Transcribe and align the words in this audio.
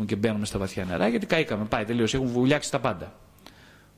πούμε, 0.00 0.12
και 0.12 0.16
μπαίνουμε 0.16 0.46
στα 0.46 0.58
βαθιά 0.58 0.84
νερά, 0.84 1.08
γιατί 1.08 1.26
καήκαμε. 1.26 1.64
Πάει 1.64 1.84
τελείω. 1.84 2.06
Έχουν 2.12 2.26
βουλιάξει 2.26 2.70
τα 2.70 2.80
πάντα. 2.80 3.14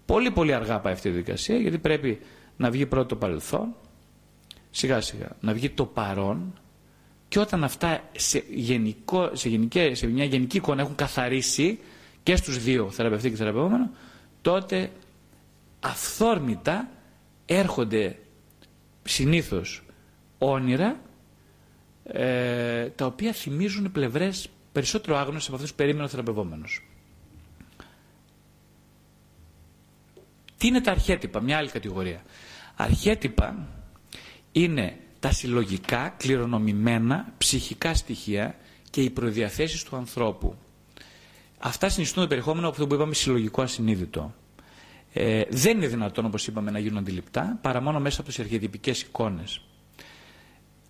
Πολύ 0.06 0.30
πολύ 0.30 0.54
αργά 0.54 0.80
πάει 0.80 0.92
αυτή 0.92 1.08
η 1.08 1.10
διαδικασία, 1.10 1.56
γιατί 1.56 1.78
πρέπει 1.78 2.20
να 2.56 2.70
βγει 2.70 2.86
πρώτο 2.86 3.06
το 3.06 3.16
παρελθόν, 3.16 3.74
σιγά 4.70 5.00
σιγά, 5.00 5.28
να 5.40 5.52
βγει 5.52 5.70
το 5.70 5.86
παρόν, 5.86 6.52
και 7.28 7.38
όταν 7.38 7.64
αυτά 7.64 8.00
σε, 8.16 8.44
γενικό, 8.50 9.30
σε, 9.32 9.48
γενική, 9.48 9.94
σε 9.94 10.06
μια 10.06 10.24
γενική 10.24 10.56
εικόνα 10.56 10.82
έχουν 10.82 10.94
καθαρίσει 10.94 11.78
και 12.22 12.36
στους 12.36 12.62
δύο 12.62 12.90
θεραπευτή 12.90 13.30
και 13.30 13.36
θεραπευόμενο, 13.36 13.90
τότε 14.42 14.90
αυθόρμητα 15.80 16.88
έρχονται 17.46 18.18
συνήθως 19.02 19.82
όνειρα 20.38 21.00
ε, 22.04 22.88
τα 22.88 23.06
οποία 23.06 23.32
θυμίζουν 23.32 23.92
πλευρές 23.92 24.48
περισσότερο 24.72 25.16
άγνωσες 25.16 25.46
από 25.46 25.54
αυτούς 25.56 25.70
που 25.70 25.76
περίμενε 25.76 26.04
ο 26.04 26.08
θεραπευόμενος. 26.08 26.82
Τι 30.58 30.66
είναι 30.66 30.80
τα 30.80 30.90
αρχέτυπα, 30.90 31.40
μια 31.40 31.56
άλλη 31.56 31.68
κατηγορία. 31.68 32.22
Αρχέτυπα 32.76 33.66
είναι 34.52 34.96
τα 35.20 35.32
συλλογικά, 35.32 36.08
κληρονομημένα, 36.16 37.32
ψυχικά 37.38 37.94
στοιχεία 37.94 38.56
και 38.90 39.02
οι 39.02 39.10
προδιαθέσεις 39.10 39.82
του 39.82 39.96
ανθρώπου. 39.96 40.56
Αυτά 41.58 41.88
συνιστούν 41.88 42.22
το 42.22 42.28
περιεχόμενο 42.28 42.66
από 42.66 42.74
αυτό 42.74 42.86
που 42.86 42.94
είπαμε 42.94 43.14
συλλογικό 43.14 43.62
ασυνείδητο. 43.62 44.34
Ε, 45.12 45.42
δεν 45.50 45.76
είναι 45.76 45.86
δυνατόν, 45.86 46.24
όπως 46.24 46.46
είπαμε, 46.46 46.70
να 46.70 46.78
γίνουν 46.78 46.98
αντιληπτά 46.98 47.58
παρά 47.62 47.80
μόνο 47.80 48.00
μέσα 48.00 48.20
από 48.20 48.28
τις 48.28 48.38
αρχιετυπικές 48.38 49.02
εικόνες. 49.02 49.60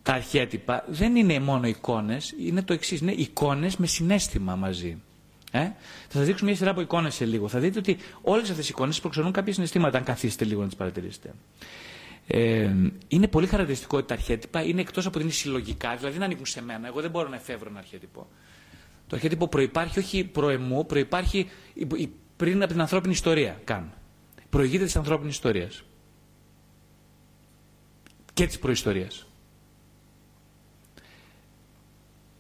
Τα 0.03 0.13
αρχέτυπα 0.13 0.85
δεν 0.89 1.17
είναι 1.17 1.41
μόνο 1.41 1.67
εικόνες, 1.67 2.35
είναι 2.39 2.63
το 2.63 2.73
εξής, 2.73 3.01
είναι 3.01 3.13
εικόνες 3.13 3.77
με 3.77 3.87
συνέστημα 3.87 4.57
μαζί. 4.57 4.97
Ε; 5.51 5.61
Θα 6.09 6.19
σας 6.19 6.25
δείξω 6.27 6.45
μια 6.45 6.55
σειρά 6.57 6.71
από 6.71 6.81
εικόνες 6.81 7.15
σε 7.15 7.25
λίγο. 7.25 7.49
Θα 7.49 7.59
δείτε 7.59 7.79
ότι 7.79 7.97
όλες 8.23 8.51
αυτές 8.51 8.67
οι 8.67 8.71
εικόνες 8.73 9.01
προξενούν 9.01 9.33
κάποια 9.33 9.53
συναισθήματα, 9.53 9.99
αν 9.99 10.05
καθίσετε 10.05 10.45
λίγο 10.45 10.61
να 10.61 10.67
τις 10.67 10.77
παρατηρήσετε. 10.77 11.33
Ε, 12.27 12.71
είναι 13.09 13.29
πολύ 13.29 13.47
χαρακτηριστικό 13.47 13.97
ότι 13.97 14.07
τα 14.07 14.15
αρχέτυπα 14.15 14.63
είναι 14.63 14.81
εκτός 14.81 15.07
από 15.07 15.15
ότι 15.19 15.25
είναι 15.25 15.35
συλλογικά, 15.35 15.97
δηλαδή 15.97 16.15
δεν 16.15 16.23
ανήκουν 16.23 16.47
σε 16.47 16.63
μένα. 16.63 16.87
Εγώ 16.87 17.01
δεν 17.01 17.11
μπορώ 17.11 17.29
να 17.29 17.37
εφεύρω 17.37 17.69
ένα 17.71 17.79
αρχέτυπο. 17.79 18.27
Το 19.07 19.17
αρχέτυπο 19.17 19.49
προπάρχει 19.49 19.99
όχι 19.99 20.25
προεμού, 20.25 20.87
προπάρχει 20.87 21.49
πριν 22.37 22.63
από 22.63 22.73
την 22.73 22.81
ανθρώπινη 22.81 23.13
ιστορία 23.13 23.61
καν. 23.65 23.93
Προηγείται 24.51 24.85
της 24.85 24.97
ανθρώπινης 24.97 25.35
ιστορίας. 25.35 25.83
Και 28.35 28.47
της 28.47 28.59
προϊστορίας. 28.59 29.27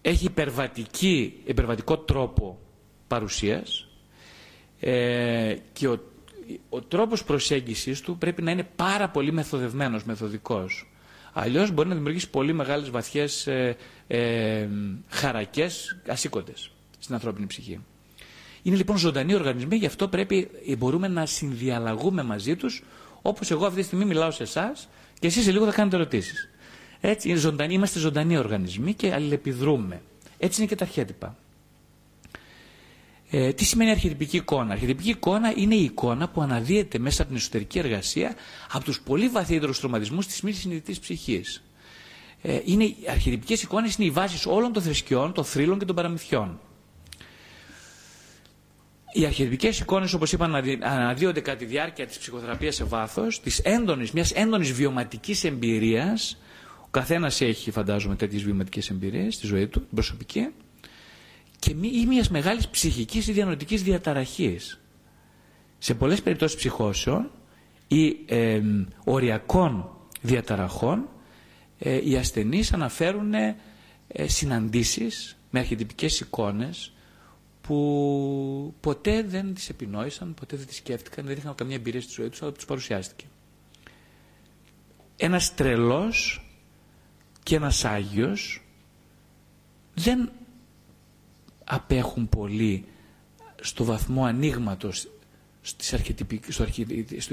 Έχει 0.03 0.25
υπερβατική, 0.25 1.41
υπερβατικό 1.45 1.99
τρόπο 1.99 2.59
παρουσίας 3.07 3.87
ε, 4.81 5.57
και 5.73 5.89
ο 5.89 6.01
ο 6.69 6.81
τρόπος 6.81 7.25
προσέγγισης 7.25 8.01
του 8.01 8.19
πρέπει 8.19 8.43
να 8.43 8.51
είναι 8.51 8.69
πάρα 8.77 9.09
πολύ 9.09 9.33
μεθοδευμένος, 9.33 10.05
μεθοδικός. 10.05 10.91
Αλλιώς 11.33 11.71
μπορεί 11.71 11.89
να 11.89 11.95
δημιουργήσει 11.95 12.31
πολύ 12.31 12.53
μεγάλες 12.53 12.91
βαθιές 12.91 13.47
ε, 13.47 13.77
ε, 14.07 14.69
χαρακές 15.09 15.97
ασήκοντες 16.09 16.71
στην 16.99 17.15
ανθρώπινη 17.15 17.47
ψυχή. 17.47 17.81
Είναι 18.63 18.77
λοιπόν 18.77 18.97
ζωντανοί 18.97 19.35
οργανισμοί, 19.35 19.77
γι' 19.77 19.87
αυτό 19.87 20.09
πρέπει, 20.09 20.51
ε, 20.69 20.77
μπορούμε 20.77 21.09
να 21.09 21.27
συνδιαλλαγούμε 21.27 22.23
μαζί 22.23 22.57
τους, 22.57 22.83
όπως 23.23 23.51
εγώ 23.51 23.67
αυτή 23.67 23.79
τη 23.81 23.87
στιγμή 23.87 24.05
μιλάω 24.05 24.31
σε 24.31 24.43
εσάς 24.43 24.89
και 25.19 25.27
εσείς 25.27 25.45
σε 25.45 25.53
λίγο 25.53 25.65
θα 25.65 25.73
κάνετε 25.73 25.97
ερωτήσεις. 25.97 26.51
Έτσι, 27.05 27.35
ζωντανοί, 27.35 27.75
είμαστε 27.75 27.99
ζωντανοί 27.99 28.37
οργανισμοί 28.37 28.95
και 28.95 29.13
αλληλεπιδρούμε. 29.13 30.03
Έτσι 30.39 30.61
είναι 30.61 30.69
και 30.71 30.77
τα 30.77 30.85
αρχέτυπα. 30.85 31.37
Ε, 33.31 33.53
τι 33.53 33.65
σημαίνει 33.65 33.91
αρχιτυπική 33.91 34.37
εικόνα; 34.37 34.73
Αρχιτυπική 34.73 35.09
εικόνα 35.11 35.53
είναι 35.57 35.75
η 35.75 35.83
εικόνα 35.85 36.29
που 36.29 36.43
αναδύεται 36.43 36.99
μέσα 36.99 37.23
από 37.23 37.31
την 37.31 37.41
εσωτερική 37.41 37.79
εργασία 37.79 38.35
από 38.73 38.85
τους 38.85 39.01
πολύ 39.01 39.29
βαθύτερους 39.29 39.79
τροματισμούς 39.81 40.27
της 40.27 40.41
μη 40.43 40.53
συνειδητής 40.53 40.99
ψυχής. 40.99 41.63
Ε, 42.43 42.61
είναι, 42.65 42.85
οι 42.85 42.97
αρχιτυπικές 43.11 43.63
εικόνες 43.63 43.95
είναι 43.97 44.07
οι 44.07 44.11
βάσεις 44.11 44.47
όλων 44.47 44.73
των 44.73 44.83
θρησκειών, 44.83 45.33
των 45.33 45.45
θρύλων 45.45 45.79
και 45.79 45.85
των 45.85 45.95
παραμυθιών. 45.97 46.61
Οι 49.13 49.25
αρχιτυπικέ 49.27 49.69
εικόνες, 49.69 50.13
όπως 50.13 50.33
είπα, 50.33 50.45
αναδύονται 50.83 51.41
κατά 51.41 51.59
τη 51.59 51.65
διάρκεια 51.65 52.07
της 52.07 52.19
ψυχοθεραπείας 52.19 52.75
σε 52.75 52.85
βάθος, 52.85 53.41
μιας 54.13 54.31
έντονης 54.33 54.73
βιωματικής 54.73 55.45
εμπειρίας. 55.45 56.37
Ο 56.95 56.99
καθένας 56.99 57.41
έχει, 57.41 57.71
φαντάζομαι, 57.71 58.17
τέτοιες 58.17 58.43
βιωματικέ 58.43 58.81
εμπειρίες 58.91 59.35
στη 59.35 59.47
ζωή 59.47 59.67
του, 59.67 59.79
την 59.81 59.89
προσωπική 59.95 60.49
και 61.59 61.71
ή 61.71 62.07
μιας 62.07 62.31
μεγάλης 62.31 62.69
ψυχικής 62.69 63.29
ή 63.29 63.33
διανοητικής 63.33 63.83
διαταραχής. 63.83 64.81
Σε 65.79 65.95
πολλές 65.95 66.23
περιπτώσεις 66.23 66.57
ψυχώσεων 66.57 67.31
ή 67.89 68.17
ε, 68.27 68.61
οριακών 69.05 69.91
διαταραχών 70.21 71.09
ε, 71.79 72.09
οι 72.09 72.17
ασθενείς 72.17 72.73
αναφέρουν 72.73 73.35
ε, 73.35 73.57
συναντήσεις 74.27 75.37
με 75.51 75.59
αρχιτυπικές 75.59 76.21
εικόνες 76.21 76.93
που 77.61 78.75
ποτέ 78.81 79.23
δεν 79.23 79.55
τις 79.55 79.69
επινόησαν, 79.69 80.35
ποτέ 80.35 80.57
δεν 80.57 80.67
τις 80.67 80.77
σκέφτηκαν, 80.77 81.25
δεν 81.27 81.37
είχαν 81.37 81.55
καμία 81.55 81.77
εμπειρία 81.77 82.01
στη 82.01 82.13
ζωή 82.13 82.29
τους, 82.29 82.43
αλλά 82.43 82.53
τους 82.53 82.65
παρουσιάστηκε. 82.65 83.25
Ένας 85.17 85.55
τρελός 85.55 86.42
και 87.43 87.55
ένας 87.55 87.85
Άγιος 87.85 88.63
δεν 89.95 90.31
απέχουν 91.65 92.29
πολύ 92.29 92.85
στο 93.61 93.85
βαθμό 93.85 94.25
ανοίγματος 94.25 95.09
στις, 95.63 95.87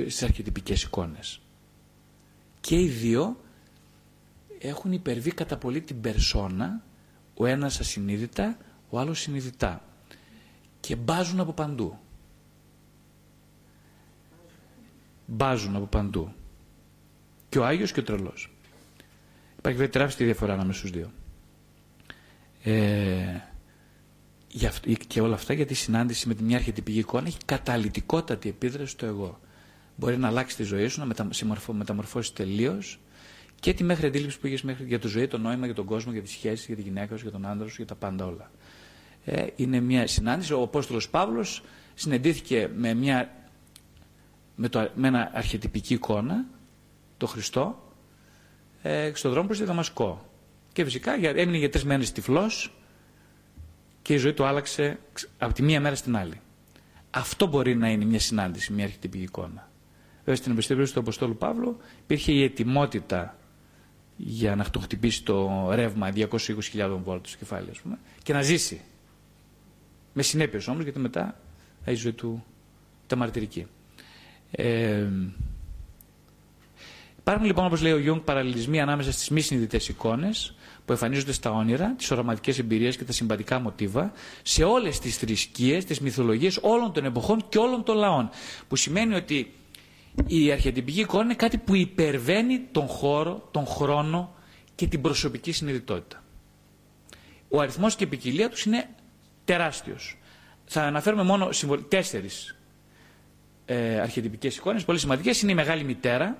στις 0.07 0.23
αρχιτυπικές 0.23 0.83
εικόνες. 0.83 1.41
Και 2.61 2.79
οι 2.81 2.87
δύο 2.87 3.37
έχουν 4.59 4.91
υπερβεί 4.91 5.31
κατά 5.31 5.57
πολύ 5.57 5.81
την 5.81 6.01
περσόνα, 6.01 6.83
ο 7.35 7.45
ένας 7.45 7.79
ασυνείδητα, 7.79 8.57
ο 8.89 8.99
άλλος 8.99 9.19
συνειδητά. 9.19 9.83
Και 10.79 10.95
μπάζουν 10.95 11.39
από 11.39 11.53
παντού. 11.53 11.97
Μπάζουν 15.25 15.75
από 15.75 15.85
παντού. 15.85 16.33
Και 17.49 17.59
ο 17.59 17.65
Άγιος 17.65 17.91
και 17.91 17.99
ο 17.99 18.03
τρελός. 18.03 18.51
Υπάρχει 19.59 19.79
βέβαια 19.79 19.93
τεράστια 19.93 20.25
διαφορά 20.25 20.53
ανάμεσα 20.53 20.79
στους 20.79 20.91
δύο. 20.91 21.11
Ε, 22.63 23.39
και 25.07 25.21
όλα 25.21 25.33
αυτά 25.33 25.53
γιατί 25.53 25.73
η 25.73 25.75
συνάντηση 25.75 26.27
με 26.27 26.33
τη 26.33 26.43
μια 26.43 26.57
αρχιτυπική 26.57 26.97
εικόνα 26.97 27.27
έχει 27.27 27.37
καταλητικότατη 27.45 28.49
επίδραση 28.49 28.91
στο 28.91 29.05
εγώ. 29.05 29.39
Μπορεί 29.95 30.17
να 30.17 30.27
αλλάξει 30.27 30.55
τη 30.55 30.63
ζωή 30.63 30.87
σου, 30.87 30.99
να 30.99 31.73
μεταμορφώσεις 31.73 32.33
τελείως 32.33 32.99
και 33.59 33.73
τη 33.73 33.83
μέχρι 33.83 34.07
αντίληψη 34.07 34.39
που 34.39 34.47
έχει 34.47 34.65
μέχρι 34.65 34.85
για 34.85 34.99
τη 34.99 35.07
ζωή, 35.07 35.27
το 35.27 35.37
νόημα, 35.37 35.65
για 35.65 35.75
τον 35.75 35.85
κόσμο, 35.85 36.11
για 36.11 36.21
τις 36.21 36.31
σχέσεις, 36.31 36.65
για 36.65 36.75
τη 36.75 36.81
γυναίκα 36.81 37.15
σου, 37.15 37.21
για 37.21 37.31
τον 37.31 37.45
άντρα 37.45 37.67
σου, 37.67 37.75
για 37.77 37.85
τα 37.85 37.95
πάντα 37.95 38.25
όλα. 38.25 38.51
Ε, 39.25 39.47
είναι 39.55 39.79
μια 39.79 40.07
συνάντηση. 40.07 40.53
Ο 40.53 40.61
Απόστολος 40.61 41.09
Παύλος 41.09 41.63
συναντήθηκε 41.93 42.69
με, 42.75 42.93
μια, 42.93 43.31
με, 44.55 44.69
το, 44.69 44.89
με 44.95 45.07
ένα 45.07 45.31
αρχιτυπική 45.33 45.93
εικόνα, 45.93 46.45
το 47.17 47.27
Χριστό, 47.27 47.88
ε, 48.81 49.11
στον 49.13 49.31
δρόμο 49.31 49.47
προς 49.47 49.59
τη 49.59 49.65
Δαμασκό. 49.65 50.29
Και 50.73 50.83
φυσικά 50.83 51.13
έμεινε 51.13 51.57
για 51.57 51.69
τρεις 51.69 51.83
μέρες 51.83 52.11
τυφλός, 52.11 52.73
και 54.01 54.13
η 54.13 54.17
ζωή 54.17 54.33
του 54.33 54.45
άλλαξε 54.45 54.99
από 55.37 55.53
τη 55.53 55.61
μία 55.61 55.81
μέρα 55.81 55.95
στην 55.95 56.15
άλλη. 56.15 56.41
Αυτό 57.09 57.47
μπορεί 57.47 57.75
να 57.75 57.89
είναι 57.89 58.05
μια 58.05 58.19
συνάντηση, 58.19 58.73
μια 58.73 58.83
αρχετυπική 58.85 59.23
εικόνα. 59.23 59.71
Βέβαια 60.17 60.35
στην 60.35 60.51
εμπιστευτή 60.51 60.93
του 60.93 60.99
Αποστόλου 60.99 61.37
Παύλου 61.37 61.77
υπήρχε 62.01 62.31
η 62.31 62.43
ετοιμότητα 62.43 63.37
για 64.17 64.55
να 64.55 64.69
το 64.69 64.79
χτυπήσει 64.79 65.23
το 65.23 65.67
ρεύμα 65.71 66.11
220.000 66.15 66.97
βόλτ 67.03 67.25
στο 67.25 67.37
κεφάλι, 67.37 67.69
ας 67.69 67.79
πούμε, 67.79 67.99
και 68.23 68.33
να 68.33 68.41
ζήσει. 68.41 68.81
Με 70.13 70.21
συνέπειες 70.21 70.67
όμως, 70.67 70.83
γιατί 70.83 70.99
μετά 70.99 71.39
η 71.85 71.93
ζωή 71.93 72.13
του 72.13 72.43
ήταν 73.05 73.19
μαρτυρική. 73.19 73.65
Ε, 74.51 75.07
υπάρχουν 77.29 77.47
λοιπόν, 77.47 77.65
όπως 77.65 77.81
λέει 77.81 77.91
ο 77.91 77.97
Γιούγκ, 77.97 78.19
παραλληλισμοί 78.19 78.81
ανάμεσα 78.81 79.11
στις 79.11 79.29
μη 79.29 79.41
συνειδητές 79.41 79.87
εικόνες 79.87 80.53
που 80.85 80.91
εμφανίζονται 80.91 81.31
στα 81.31 81.51
όνειρα, 81.51 81.93
τις 81.97 82.11
οραματικές 82.11 82.59
εμπειρίες 82.59 82.97
και 82.97 83.03
τα 83.03 83.11
συμπατικά 83.11 83.59
μοτίβα, 83.59 84.11
σε 84.41 84.63
όλες 84.63 84.99
τις 84.99 85.17
θρησκείες, 85.17 85.85
τις 85.85 85.99
μυθολογίες 85.99 86.57
όλων 86.61 86.93
των 86.93 87.05
εποχών 87.05 87.45
και 87.49 87.57
όλων 87.57 87.83
των 87.83 87.95
λαών. 87.97 88.29
Που 88.67 88.75
σημαίνει 88.75 89.15
ότι 89.15 89.53
η 90.27 90.51
αρχιετυπική 90.51 90.99
εικόνα 90.99 91.23
είναι 91.23 91.33
κάτι 91.33 91.57
που 91.57 91.75
υπερβαίνει 91.75 92.59
τον 92.71 92.87
χώρο, 92.87 93.47
τον 93.51 93.65
χρόνο 93.65 94.33
και 94.75 94.87
την 94.87 95.01
προσωπική 95.01 95.51
συνειδητότητα. 95.51 96.23
Ο 97.49 97.59
αριθμός 97.59 97.95
και 97.95 98.03
η 98.03 98.07
ποικιλία 98.07 98.49
τους 98.49 98.63
είναι 98.65 98.89
τεράστιος. 99.45 100.17
Θα 100.65 100.81
αναφέρουμε 100.83 101.23
μόνο 101.23 101.49
τέσσερις 101.87 102.55
ε, 103.65 103.99
αρχιετυπικές 103.99 104.55
εικόνες, 104.57 104.85
πολύ 104.85 104.99
σημαντικές. 104.99 105.41
Είναι 105.41 105.51
η 105.51 105.55
Μεγάλη 105.55 105.83
Μητέρα, 105.83 106.37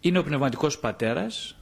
είναι 0.00 0.18
ο 0.18 0.22
πνευματικός 0.22 0.78
πατέρας, 0.78 1.54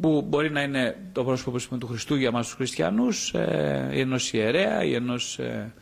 που 0.00 0.24
μπορεί 0.28 0.50
να 0.50 0.62
είναι 0.62 0.96
το 1.12 1.24
πρόσωπο 1.24 1.78
του 1.78 1.86
Χριστού 1.86 2.14
για 2.14 2.30
μας 2.30 2.46
τους 2.46 2.54
χριστιανούς, 2.54 3.34
ε, 3.34 3.90
ή 3.92 4.00
ενός 4.00 4.32
ιερέα, 4.32 4.84
ή 4.84 4.94
ενός, 4.94 5.38
ε, 5.38 5.72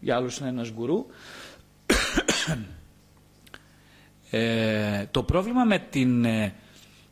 για 0.00 0.16
άλλους 0.16 0.38
είναι 0.38 0.48
ένας 0.48 0.70
γκουρού. 0.72 1.06
Ε, 4.30 5.06
το 5.10 5.22
πρόβλημα 5.22 5.64
με, 5.64 5.78
την, 5.78 6.24
ε, 6.24 6.54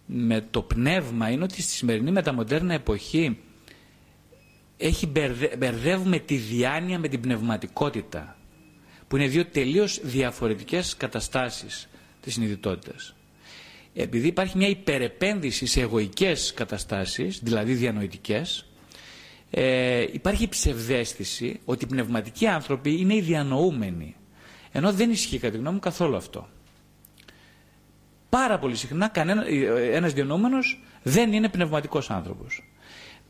με 0.07 0.45
το 0.51 0.63
πνεύμα 0.63 1.31
είναι 1.31 1.45
ότι 1.45 1.63
στη 1.63 1.73
σημερινή 1.73 2.11
μεταμοντέρνα 2.11 2.75
εποχή 2.75 3.39
έχει 4.77 5.07
μπερδεύουμε 5.59 6.19
τη 6.19 6.37
διάνοια 6.37 6.99
με 6.99 7.09
την 7.09 7.21
πνευματικότητα 7.21 8.36
που 9.09 9.17
είναι 9.17 9.27
δύο 9.27 9.45
τελείως 9.47 10.01
διαφορετικές 10.03 10.97
καταστάσεις 10.97 11.89
της 12.21 12.33
συνειδητότητας. 12.35 13.15
Επειδή 13.95 14.27
υπάρχει 14.27 14.57
μια 14.57 14.69
υπερεπένδυση 14.69 15.67
σε 15.67 15.81
εγωικές 15.81 16.53
καταστάσεις, 16.55 17.41
δηλαδή 17.43 17.75
διανοητικές, 17.75 18.67
ε, 19.51 20.07
υπάρχει 20.13 20.49
ψευδέστηση 20.49 21.61
ότι 21.65 21.85
οι 21.85 21.87
πνευματικοί 21.89 22.47
άνθρωποι 22.47 23.01
είναι 23.01 23.15
οι 23.15 23.21
διανοούμενοι. 23.21 24.17
Ενώ 24.73 24.93
δεν 24.93 25.11
ισχύει 25.11 25.39
κατά 25.39 25.53
τη 25.53 25.59
γνώμη 25.59 25.75
μου 25.75 25.81
καθόλου 25.81 26.17
αυτό. 26.17 26.49
Πάρα 28.29 28.59
πολύ 28.59 28.77
συχνά 28.77 29.09
κανένα, 29.09 29.45
ένας 29.93 30.13
διανοούμενος 30.13 30.83
δεν 31.03 31.33
είναι 31.33 31.49
πνευματικός 31.49 32.11
άνθρωπος. 32.11 32.63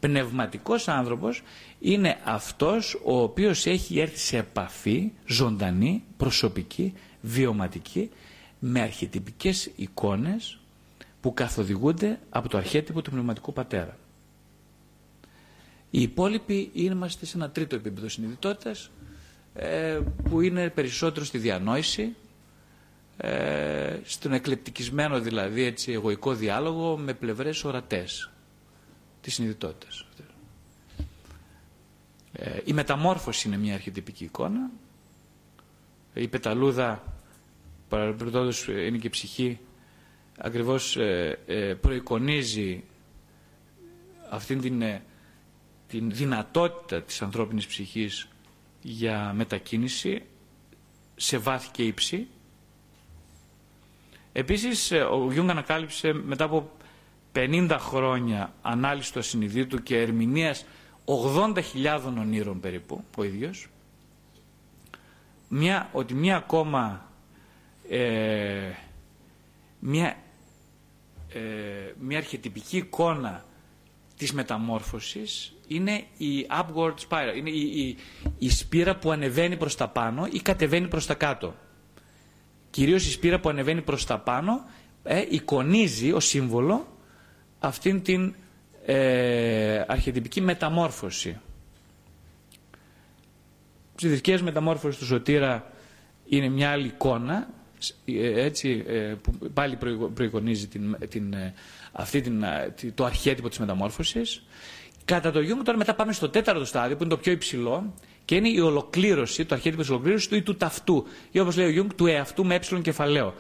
Πνευματικός 0.01 0.89
άνθρωπος 0.89 1.43
είναι 1.81 2.19
αυτός 2.25 3.01
ο 3.05 3.21
οποίος 3.23 3.67
έχει 3.67 3.99
έρθει 3.99 4.19
σε 4.19 4.37
επαφή 4.37 5.11
ζωντανή, 5.27 6.03
προσωπική, 6.17 6.93
βιωματική 7.21 8.11
με 8.59 8.81
αρχιτυπικές 8.81 9.71
εικόνες 9.77 10.59
που 11.21 11.35
καθοδηγούνται 11.35 12.19
από 12.31 12.49
το 12.49 12.57
αρχέτυπο 12.59 13.03
του 13.03 13.11
πνευματικού 13.11 13.53
πατέρα. 13.53 13.97
Οι 15.91 16.03
υπόλοιποι 16.03 16.71
είμαστε 16.73 17.27
σε 17.27 17.37
ένα 17.37 17.51
τρίτο 17.51 17.75
επίπεδο 17.77 18.09
συνειδητότητας 18.09 18.91
ε, 19.55 19.99
που 20.29 20.41
είναι 20.41 20.71
περισσότερο 20.71 21.25
στη 21.25 21.39
διανόηση, 21.39 22.15
ε, 23.17 23.97
στον 24.05 24.33
εκλεπτικισμένο 24.33 25.21
δηλαδή 25.21 25.63
έτσι 25.63 25.93
εγωικό 25.93 26.35
διάλογο 26.35 26.97
με 26.97 27.15
πλευρές 27.15 27.65
ορατές 27.65 28.31
της 29.27 29.35
συνειδητότητας. 29.35 30.07
Ε, 32.33 32.59
η 32.65 32.73
μεταμόρφωση 32.73 33.49
είναι 33.49 33.57
μια 33.57 33.75
αρχιτυπική 33.75 34.25
εικόνα. 34.25 34.71
Η 36.15 36.29
πεταλούδα, 36.29 37.03
παραπληκτόντως 37.89 38.69
είναι 38.69 38.99
και 38.99 39.07
η 39.07 39.11
ψυχή, 39.11 39.59
ακριβώς 40.39 40.97
ε, 40.97 41.39
ε, 41.47 41.75
προεικονίζει 41.75 42.85
αυτήν 44.31 44.61
την, 44.61 44.83
την 45.89 46.11
δυνατότητα 46.11 47.03
της 47.03 47.23
ανθρώπινης 47.23 47.67
ψυχής 47.67 48.29
για 48.83 49.33
μετακίνηση 49.37 50.23
σε 51.17 51.39
βάθη 51.39 51.69
και 51.71 51.83
ύψη. 51.83 52.27
Επίσης, 54.33 54.91
ο 54.93 55.33
Γιούγκ 55.33 55.49
ανακάλυψε 55.51 56.13
μετά 56.13 56.45
από 56.45 56.76
50 57.37 57.77
χρόνια 57.79 58.53
ανάλυση 58.63 59.13
του 59.13 59.19
ασυνειδήτου 59.19 59.83
και 59.83 60.01
ερμηνείας 60.01 60.65
80.000 61.05 62.01
ονείρων 62.19 62.61
περίπου 62.61 63.05
ο 63.17 63.25
ίδιος 63.25 63.69
μια, 65.49 65.89
ότι 65.93 66.15
μια 66.15 66.37
ακόμα 66.37 67.11
ε, 67.89 68.71
μια, 69.79 70.17
ε, 71.33 71.41
μια 71.99 72.19
αρχετυπική 72.19 72.77
εικόνα 72.77 73.45
της 74.17 74.33
μεταμόρφωσης 74.33 75.55
είναι 75.67 76.05
η 76.17 76.47
upward 76.51 76.95
spiral, 77.09 77.37
είναι 77.37 77.51
η, 77.51 77.61
η, 77.61 77.97
η 78.39 78.51
σπείρα 78.51 78.97
που 78.97 79.11
ανεβαίνει 79.11 79.57
προς 79.57 79.75
τα 79.77 79.89
πάνω 79.89 80.29
ή 80.31 80.41
κατεβαίνει 80.41 80.89
προς 80.89 81.07
τα 81.07 81.15
κάτω. 81.15 81.55
Κυρίως 82.71 83.07
η 83.07 83.11
σπείρα 83.11 83.41
που 83.41 83.49
ανεβαίνει 83.49 83.83
προς 83.83 84.05
τα 84.07 84.19
πάνω 84.19 84.65
ε, 85.03 85.25
εικονίζει 85.29 86.13
ως 86.13 86.27
σύμβολο 86.27 86.87
αυτήν 87.59 88.03
την 88.03 88.35
ε, 88.87 89.85
αρχετυπική 89.87 90.41
μεταμόρφωση. 90.41 91.41
Στις 93.95 94.11
δικές 94.11 94.43
μεταμόρφωσης 94.43 94.99
του 94.99 95.05
Σωτήρα 95.05 95.71
είναι 96.29 96.49
μια 96.49 96.71
άλλη 96.71 96.87
εικόνα, 96.87 97.49
ε, 98.05 98.45
έτσι, 98.45 98.85
ε, 98.87 99.15
που 99.23 99.39
πάλι 99.55 99.79
προεικονίζει 100.15 100.67
την, 100.67 100.97
την, 101.09 101.33
ε, 101.33 101.55
αυτή 101.93 102.21
την, 102.21 102.45
το 102.95 103.05
αρχέτυπο 103.05 103.49
της 103.49 103.59
μεταμόρφωσης. 103.59 104.43
Κατά 105.05 105.31
το 105.31 105.41
Γιούγκ 105.41 105.63
τώρα 105.63 105.79
μετά 105.79 105.95
πάμε 105.95 106.13
στο 106.13 106.29
τέταρτο 106.29 106.65
στάδιο 106.65 106.97
που 106.97 107.03
είναι 107.03 107.15
το 107.15 107.19
πιο 107.21 107.33
υψηλό 107.33 107.95
και 108.25 108.35
είναι 108.35 108.49
η 108.49 108.61
ολοκλήρωση, 108.61 109.45
το 109.45 109.55
αρχέτυπο 109.55 109.81
της 109.83 109.91
ολοκλήρωσης 109.91 110.29
του 110.29 110.35
ή 110.37 110.43
του 110.43 110.57
ταυτού 110.57 111.07
ή 111.31 111.39
όπως 111.39 111.57
λέει 111.57 111.67
ο 111.67 111.71
Γιούγκ 111.71 111.91
του 111.97 112.07
εαυτού 112.07 112.45
με 112.45 112.55
ε 112.55 112.83
κεφαλαίο. 112.83 113.35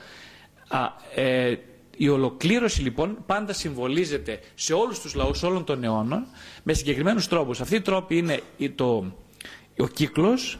Α, 0.68 0.86
ε, 1.14 1.56
η 1.96 2.08
ολοκλήρωση 2.08 2.82
λοιπόν 2.82 3.16
πάντα 3.26 3.52
συμβολίζεται 3.52 4.40
σε 4.54 4.72
όλους 4.72 5.00
τους 5.00 5.14
λαούς 5.14 5.42
όλων 5.42 5.64
των 5.64 5.84
αιώνων 5.84 6.26
με 6.62 6.72
συγκεκριμένους 6.72 7.28
τρόπους. 7.28 7.60
Αυτοί 7.60 7.76
οι 7.76 7.80
τρόποι 7.80 8.16
είναι 8.16 8.40
το, 8.74 9.12
ο 9.78 9.86
κύκλος, 9.86 10.58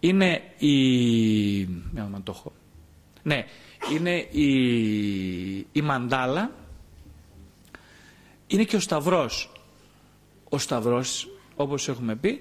είναι 0.00 0.42
η... 0.58 1.62
να 1.92 2.20
το 2.24 2.32
έχω. 2.36 2.52
Ναι, 3.22 3.44
είναι 3.94 4.16
η, 4.30 4.54
η 5.72 5.80
μαντάλα, 5.82 6.50
είναι 8.46 8.64
και 8.64 8.76
ο 8.76 8.80
σταυρός. 8.80 9.52
Ο 10.48 10.58
σταυρός, 10.58 11.28
όπως 11.56 11.88
έχουμε 11.88 12.16
πει, 12.16 12.40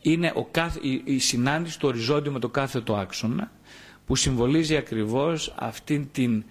είναι 0.00 0.32
ο 0.34 0.44
κάθε, 0.50 0.78
η, 0.82 1.02
η 1.04 1.18
συνάντηση 1.18 1.78
του 1.78 1.88
οριζόντιου 1.88 2.32
με 2.32 2.38
το 2.38 2.48
κάθετο 2.48 2.94
άξονα 2.96 3.50
που 4.06 4.16
συμβολίζει 4.16 4.76
ακριβώς 4.76 5.54
αυτήν 5.58 6.08
την 6.12 6.38
ε, 6.38 6.44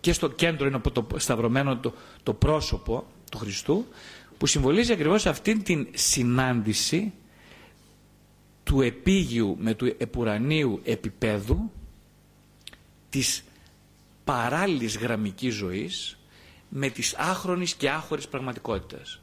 και 0.00 0.12
στο 0.12 0.28
κέντρο 0.28 0.66
είναι 0.66 0.78
το 0.92 1.06
σταυρωμένο 1.16 1.76
το, 1.76 1.92
το 2.22 2.34
πρόσωπο 2.34 3.06
του 3.30 3.38
Χριστού 3.38 3.86
που 4.38 4.46
συμβολίζει 4.46 4.92
ακριβώς 4.92 5.26
αυτήν 5.26 5.62
την 5.62 5.88
συνάντηση 5.94 7.12
του 8.64 8.80
επίγειου 8.80 9.56
με 9.60 9.74
του 9.74 9.94
επουρανίου 9.98 10.80
επίπεδου 10.84 11.70
της 13.10 13.44
παράλληλης 14.24 14.96
γραμμικής 14.96 15.54
ζωής 15.54 16.16
με 16.68 16.88
της 16.90 17.14
άχρονης 17.18 17.74
και 17.74 17.90
άχωρης 17.90 18.28
πραγματικότητας. 18.28 19.20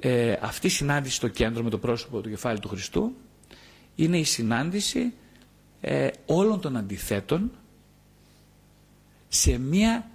Ε, 0.00 0.36
αυτή 0.40 0.66
η 0.66 0.70
συνάντηση 0.70 1.14
στο 1.14 1.28
κέντρο 1.28 1.62
με 1.62 1.70
το 1.70 1.78
πρόσωπο 1.78 2.20
του 2.20 2.28
κεφάλι 2.28 2.58
του 2.58 2.68
Χριστού 2.68 3.12
είναι 3.94 4.18
η 4.18 4.24
συνάντηση 4.24 5.12
ε, 5.80 6.08
όλων 6.26 6.60
των 6.60 6.76
αντιθέτων 6.76 7.50
σε 9.28 9.58
μία 9.58 10.10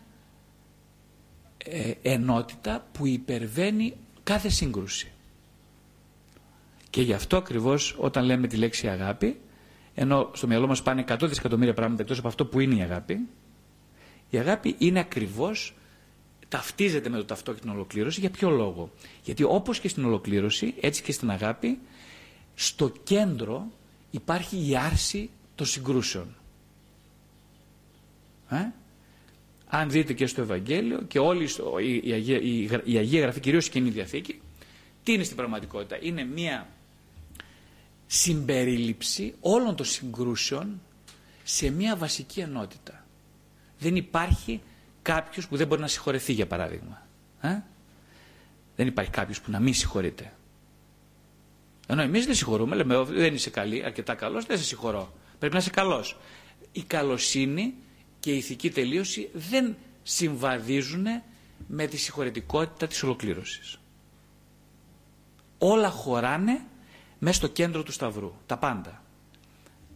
ε, 1.58 1.92
ενότητα 2.02 2.88
που 2.92 3.06
υπερβαίνει 3.08 3.94
κάθε 4.24 4.50
σύγκρουση. 4.50 5.12
Και 6.90 7.02
γι' 7.02 7.14
αυτό 7.14 7.38
ακριβώς 7.38 7.96
όταν 8.00 8.26
λέμε 8.26 8.48
τη 8.48 8.56
λέξη 8.58 8.88
αγάπη, 8.88 9.40
ενώ 9.96 10.30
στο 10.34 10.48
μυαλό 10.48 10.68
μας 10.68 10.82
πάνε 10.84 11.04
100 11.08 11.18
δισεκατομμύρια 11.22 11.74
πράγματα 11.74 12.02
εκτός 12.02 12.18
από 12.18 12.28
αυτό 12.28 12.46
που 12.46 12.60
είναι 12.60 12.76
η 12.76 12.82
αγάπη, 12.82 13.20
η 14.30 14.38
αγάπη 14.38 14.76
είναι 14.78 15.00
ακριβώς, 15.00 15.76
ταυτίζεται 16.48 17.10
με 17.10 17.18
το 17.18 17.26
ταυτό 17.26 17.54
και 17.54 17.60
την 17.60 17.70
ολοκλήρωση. 17.70 18.20
Για 18.20 18.30
ποιο 18.30 18.50
λόγο; 18.50 18.92
Γιατί 19.24 19.44
όπως 19.44 19.80
και 19.80 19.88
στην 19.88 20.06
ολοκλήρωση, 20.06 20.74
έτσι 20.82 21.04
και 21.04 21.12
στην 21.12 21.32
αγάπη, 21.32 21.80
στο 22.56 22.92
κέντρο 23.04 23.68
υπάρχει 24.12 24.70
η 24.70 24.76
άρση 24.78 25.30
των 25.56 25.66
συγκρούσεων. 25.66 26.36
Ε; 28.50 28.66
Αν 29.68 29.90
δείτε 29.90 30.14
και 30.14 30.28
στο 30.28 30.42
Ευαγγέλιο 30.42 31.02
και 31.02 31.20
όλη 31.20 31.50
η, 31.84 32.02
η, 32.04 32.12
Αγία, 32.12 32.40
η, 32.42 32.64
η 32.84 32.98
Αγία 32.98 33.22
Γραφή, 33.22 33.40
κυρίως 33.40 33.68
η 33.68 33.70
Κοινή 33.70 33.90
Διαθήκη, 33.90 34.42
τι 35.04 35.14
είναι 35.14 35.24
στην 35.24 35.36
πραγματικότητα; 35.36 35.98
Είναι 36.02 36.24
μια 36.24 36.68
συμπερίληψη 38.08 39.34
όλων 39.40 39.76
των 39.76 39.86
συγκρούσεων 39.86 40.82
σε 41.44 41.70
μια 41.70 41.96
βασική 41.96 42.40
ενότητα. 42.40 43.06
Δεν 43.80 43.96
υπάρχει 43.96 44.62
κάποιος 45.02 45.48
που 45.48 45.58
δεν 45.58 45.68
μπορεί 45.68 45.82
να 45.82 45.88
συγχωρεθεί 45.88 46.34
για 46.34 46.48
παράδειγμα. 46.48 47.08
Ε; 47.42 47.58
Δεν 48.76 48.88
υπάρχει 48.88 49.12
κάποιος 49.12 49.42
που 49.42 49.52
να 49.52 49.60
μην 49.60 49.74
συγχωρείται. 49.74 50.34
Ενώ 51.88 52.02
εμείς 52.02 52.26
δεν 52.26 52.36
συγχωρούμε, 52.36 52.76
λέμε 52.76 53.04
δεν 53.04 53.34
είσαι 53.34 53.50
καλή, 53.50 53.84
αρκετά 53.86 54.16
καλός, 54.16 54.46
δεν 54.46 54.58
σε 54.58 54.64
συγχωρώ. 54.64 55.14
Πρέπει 55.46 55.60
να 55.60 55.66
είσαι 55.70 55.82
καλός. 55.82 56.18
Η 56.72 56.82
καλοσύνη 56.84 57.74
και 58.20 58.32
η 58.32 58.38
ηθική 58.38 58.70
τελείωση 58.72 59.30
δεν 59.34 59.76
συμβαδίζουν 60.04 61.06
με 61.68 61.86
τη 61.88 61.98
συγχωρετικότητα 61.98 62.88
της 62.88 63.04
ολοκλήρωσης. 63.04 63.80
Όλα 65.58 65.90
χωράνε 65.90 66.62
μέσα 67.20 67.36
στο 67.36 67.48
κέντρο 67.48 67.84
του 67.84 67.92
σταυρού. 67.92 68.34
Τα 68.46 68.58
πάντα. 68.58 69.04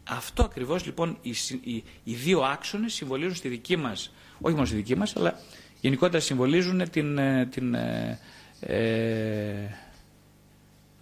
Αυτό 0.03 0.43
ακριβώς 0.43 0.85
λοιπόν 0.85 1.17
οι, 1.21 1.33
οι, 1.63 1.83
οι 2.03 2.13
δύο 2.13 2.41
άξονες 2.41 2.93
συμβολίζουν 2.93 3.35
στη 3.35 3.47
δική 3.47 3.75
μας, 3.75 4.13
όχι 4.41 4.53
μόνο 4.53 4.65
στη 4.65 4.75
δική 4.75 4.95
μας, 4.95 5.15
αλλά 5.15 5.39
γενικότερα 5.81 6.19
συμβολίζουν 6.23 6.89
την, 6.89 7.17
ε, 7.17 7.45
την, 7.45 7.73
ε, 7.73 8.19
ε, 8.59 9.67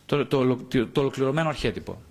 το, 0.06 0.26
το, 0.26 0.56
το, 0.56 0.88
το 0.88 1.00
ολοκληρωμένο 1.02 1.50
αρχέτυπο. 1.50 2.02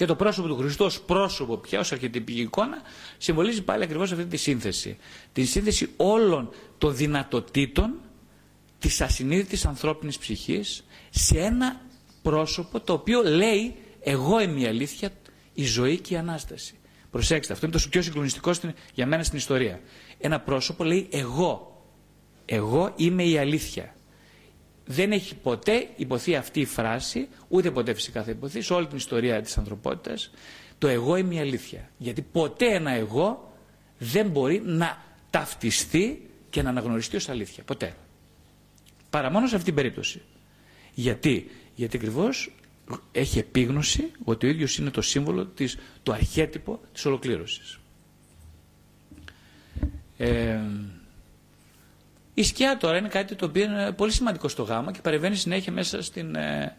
Και 0.00 0.06
το 0.06 0.16
πρόσωπο 0.16 0.48
του 0.48 0.56
Χριστού 0.56 0.84
ως 0.84 1.00
πρόσωπο 1.00 1.56
πια, 1.56 1.78
ως 1.78 1.92
αρχιτυπική 1.92 2.40
εικόνα, 2.40 2.82
συμβολίζει 3.18 3.62
πάλι 3.62 3.82
ακριβώς 3.82 4.12
αυτή 4.12 4.26
τη 4.26 4.36
σύνθεση. 4.36 4.96
Την 5.32 5.46
σύνθεση 5.46 5.88
όλων 5.96 6.50
των 6.78 6.96
δυνατοτήτων 6.96 7.94
της 8.78 9.00
ασυνείδητης 9.00 9.66
ανθρώπινης 9.66 10.18
ψυχής 10.18 10.84
σε 11.10 11.38
ένα 11.38 11.80
πρόσωπο 12.22 12.80
το 12.80 12.92
οποίο 12.92 13.22
λέει 13.22 13.74
εγώ 14.00 14.40
είμαι 14.40 14.60
η 14.60 14.66
αλήθεια, 14.66 15.10
η 15.54 15.64
ζωή 15.64 15.98
και 15.98 16.14
η 16.14 16.16
Ανάσταση. 16.16 16.74
Προσέξτε, 17.10 17.52
αυτό 17.52 17.66
είναι 17.66 17.78
το 17.78 17.84
πιο 17.90 18.02
συγκλονιστικό 18.02 18.52
για 18.94 19.06
μένα 19.06 19.22
στην 19.22 19.38
ιστορία. 19.38 19.80
Ένα 20.18 20.40
πρόσωπο 20.40 20.84
λέει 20.84 21.08
εγώ. 21.10 21.84
Εγώ 22.44 22.92
είμαι 22.96 23.24
η 23.24 23.38
αλήθεια. 23.38 23.94
Δεν 24.86 25.12
έχει 25.12 25.34
ποτέ 25.34 25.88
υποθεί 25.96 26.36
αυτή 26.36 26.60
η 26.60 26.64
φράση, 26.64 27.28
ούτε 27.48 27.70
ποτέ 27.70 27.94
φυσικά 27.94 28.22
θα 28.22 28.30
υποθεί, 28.30 28.60
σε 28.60 28.72
όλη 28.72 28.86
την 28.86 28.96
ιστορία 28.96 29.42
της 29.42 29.58
ανθρωπότητας, 29.58 30.30
το 30.78 30.88
εγώ 30.88 31.16
είμαι 31.16 31.34
η 31.34 31.38
αλήθεια. 31.38 31.90
Γιατί 31.98 32.22
ποτέ 32.22 32.66
ένα 32.74 32.90
εγώ 32.90 33.52
δεν 33.98 34.28
μπορεί 34.28 34.62
να 34.64 35.02
ταυτιστεί 35.30 36.30
και 36.50 36.62
να 36.62 36.68
αναγνωριστεί 36.68 37.16
ως 37.16 37.28
αλήθεια. 37.28 37.62
Ποτέ. 37.64 37.94
Παρά 39.10 39.30
μόνο 39.30 39.46
σε 39.46 39.54
αυτή 39.54 39.66
την 39.66 39.74
περίπτωση. 39.74 40.22
Γιατί, 40.94 41.50
Γιατί 41.74 41.96
ακριβώς 41.96 42.52
έχει 43.12 43.38
επίγνωση 43.38 44.10
ότι 44.24 44.46
ο 44.46 44.48
ίδιος 44.48 44.78
είναι 44.78 44.90
το 44.90 45.02
σύμβολο, 45.02 45.46
της, 45.46 45.76
το 46.02 46.12
αρχέτυπο 46.12 46.80
της 46.92 47.04
ολοκλήρωσης. 47.04 47.78
Ε, 50.16 50.58
η 52.40 52.44
σκιά 52.44 52.76
τώρα 52.76 52.96
είναι 52.96 53.08
κάτι 53.08 53.34
το 53.34 53.44
οποίο 53.44 53.64
είναι 53.64 53.92
πολύ 53.92 54.12
σημαντικό 54.12 54.48
στο 54.48 54.62
γάμο 54.62 54.90
και 54.90 55.00
παρεμβαίνει 55.02 55.36
συνέχεια 55.36 55.72
μέσα 55.72 56.02
στην, 56.02 56.34
ε, 56.34 56.76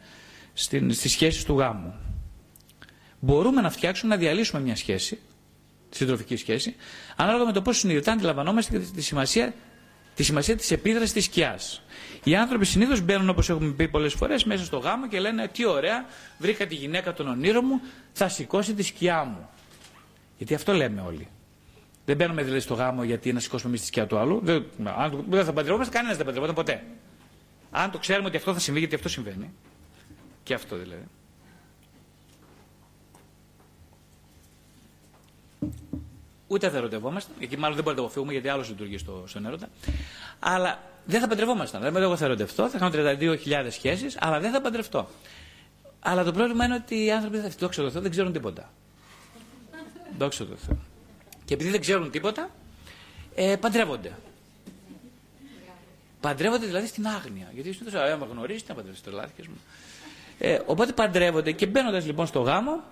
στην, 0.54 0.94
στις 0.94 1.12
σχέσεις 1.12 1.44
του 1.44 1.58
γάμου. 1.58 1.94
Μπορούμε 3.20 3.62
να 3.62 3.70
φτιάξουμε, 3.70 4.16
να 4.16 4.22
διαλύσουμε 4.22 4.62
μια 4.62 4.76
σχέση, 4.76 5.20
συντροφική 5.90 6.36
σχέση, 6.36 6.76
ανάλογα 7.16 7.46
με 7.46 7.52
το 7.52 7.62
πώς 7.62 7.78
συνειδητά 7.78 8.12
αντιλαμβανόμαστε 8.12 8.80
τη 8.80 9.02
σημασία, 9.02 9.54
τη 10.16 10.24
σημασία 10.24 10.56
της 10.56 10.72
επίδρασης 10.72 11.14
της 11.14 11.26
σκιάς. 11.26 11.82
Οι 12.24 12.36
άνθρωποι 12.36 12.66
συνήθως 12.66 13.02
μπαίνουν, 13.02 13.30
όπως 13.30 13.50
έχουμε 13.50 13.72
πει 13.72 13.88
πολλές 13.88 14.14
φορές, 14.14 14.44
μέσα 14.44 14.64
στο 14.66 14.78
γάμο 14.78 15.08
και 15.08 15.20
λένε 15.20 15.48
Τι 15.48 15.66
ωραία, 15.66 16.06
βρήκα 16.38 16.68
τη 16.68 16.76
γυναίκα 16.76 17.14
των 17.14 17.28
ονείρων 17.28 17.66
μου, 17.66 17.82
θα 18.12 18.30
σηκώσει 18.30 18.74
τη 18.74 18.84
σκιά 18.84 19.24
μου. 19.24 19.50
Γιατί 20.38 20.54
αυτό 20.54 20.74
λέμε 20.74 21.02
όλοι. 21.02 21.28
Δεν 22.06 22.16
μπαίνουμε 22.16 22.42
δηλαδή 22.42 22.62
στο 22.62 22.74
γάμο 22.74 23.04
γιατί 23.04 23.34
να 23.34 23.40
σηκώσουμε 23.40 23.70
εμείς 23.70 23.82
τη 23.82 23.88
σκιά 23.88 24.08
του 24.08 24.18
άλλου. 24.18 24.40
Δεν, 24.44 24.66
αν 24.84 25.26
δεν 25.30 25.46
θα 25.46 25.54
παντρευόμαστε, 25.54 25.94
κανένας 25.94 26.18
δεν 26.18 26.26
παντρευόταν 26.26 26.56
ποτέ. 26.56 26.84
Αν 27.72 27.92
το 27.92 27.98
ξέρουμε 27.98 28.28
ότι 28.28 28.38
αυτό 28.38 28.54
θα 28.54 28.60
συμβεί, 28.60 28.80
γιατί 28.80 28.96
αυτό 28.96 29.10
συμβαίνει. 29.10 29.54
Και 30.44 30.54
αυτό 30.54 30.76
δηλαδή. 30.76 31.04
Ούτε 36.48 36.70
θα 36.70 36.78
ερωτευόμαστε, 36.78 37.32
εκεί 37.40 37.58
μάλλον 37.58 37.76
δεν 37.76 37.84
μπορούμε 37.84 37.92
να 37.92 37.96
το 37.96 38.02
αποφύγουμε 38.02 38.32
γιατί 38.32 38.48
άλλος 38.48 38.70
λειτουργεί 38.70 38.98
στο, 38.98 39.24
στον 39.28 39.46
έρωτα. 39.46 39.70
Αλλά 40.40 40.80
δεν 41.06 41.20
θα 41.20 41.28
παντρευόμασταν. 41.28 41.82
Δηλαδή, 41.82 42.04
εγώ 42.04 42.16
θα 42.16 42.26
ερωτευτώ, 42.26 42.70
θα 42.70 42.78
κάνω 42.78 42.92
32.000 42.94 43.38
σχέσεις, 43.70 44.18
αλλά 44.20 44.40
δεν 44.40 44.52
θα 44.52 44.62
παντρευτώ. 44.62 45.08
Αλλά 46.00 46.24
το 46.24 46.32
πρόβλημα 46.32 46.66
είναι 46.66 46.76
ότι 46.76 47.04
οι 47.04 47.12
άνθρωποι, 47.12 47.38
δόξα 47.60 47.82
τω 47.82 47.90
Θεώ, 47.90 48.02
δεν 48.02 48.12
ξέρουν 48.12 48.34
τίποτα. 48.34 48.72
Δόξα 50.18 50.46
τω 50.46 50.56
Θεώ. 50.56 50.91
Και 51.52 51.58
επειδή 51.58 51.72
δεν 51.72 51.82
ξέρουν 51.82 52.12
τίποτα, 52.12 52.50
ε, 53.36 53.56
παντρεύονται. 53.56 54.12
Παντρεύονται 56.22 56.66
δηλαδή 56.66 56.88
στην 56.88 57.08
άγνοια. 57.08 57.52
Γιατί 57.54 57.74
συνήθω, 57.74 58.00
άμα 58.00 58.26
γνωρίζεις, 58.26 58.68
να 58.68 58.76
παντρεύεις, 58.76 59.02
τρελάθηκες 59.02 59.48
μου. 59.48 59.62
Ε, 60.40 60.60
οπότε 60.66 60.92
παντρεύονται 60.92 61.52
και 61.52 61.66
μπαίνοντας 61.66 62.06
λοιπόν 62.06 62.28
στο 62.28 62.42
γάμο, 62.42 62.84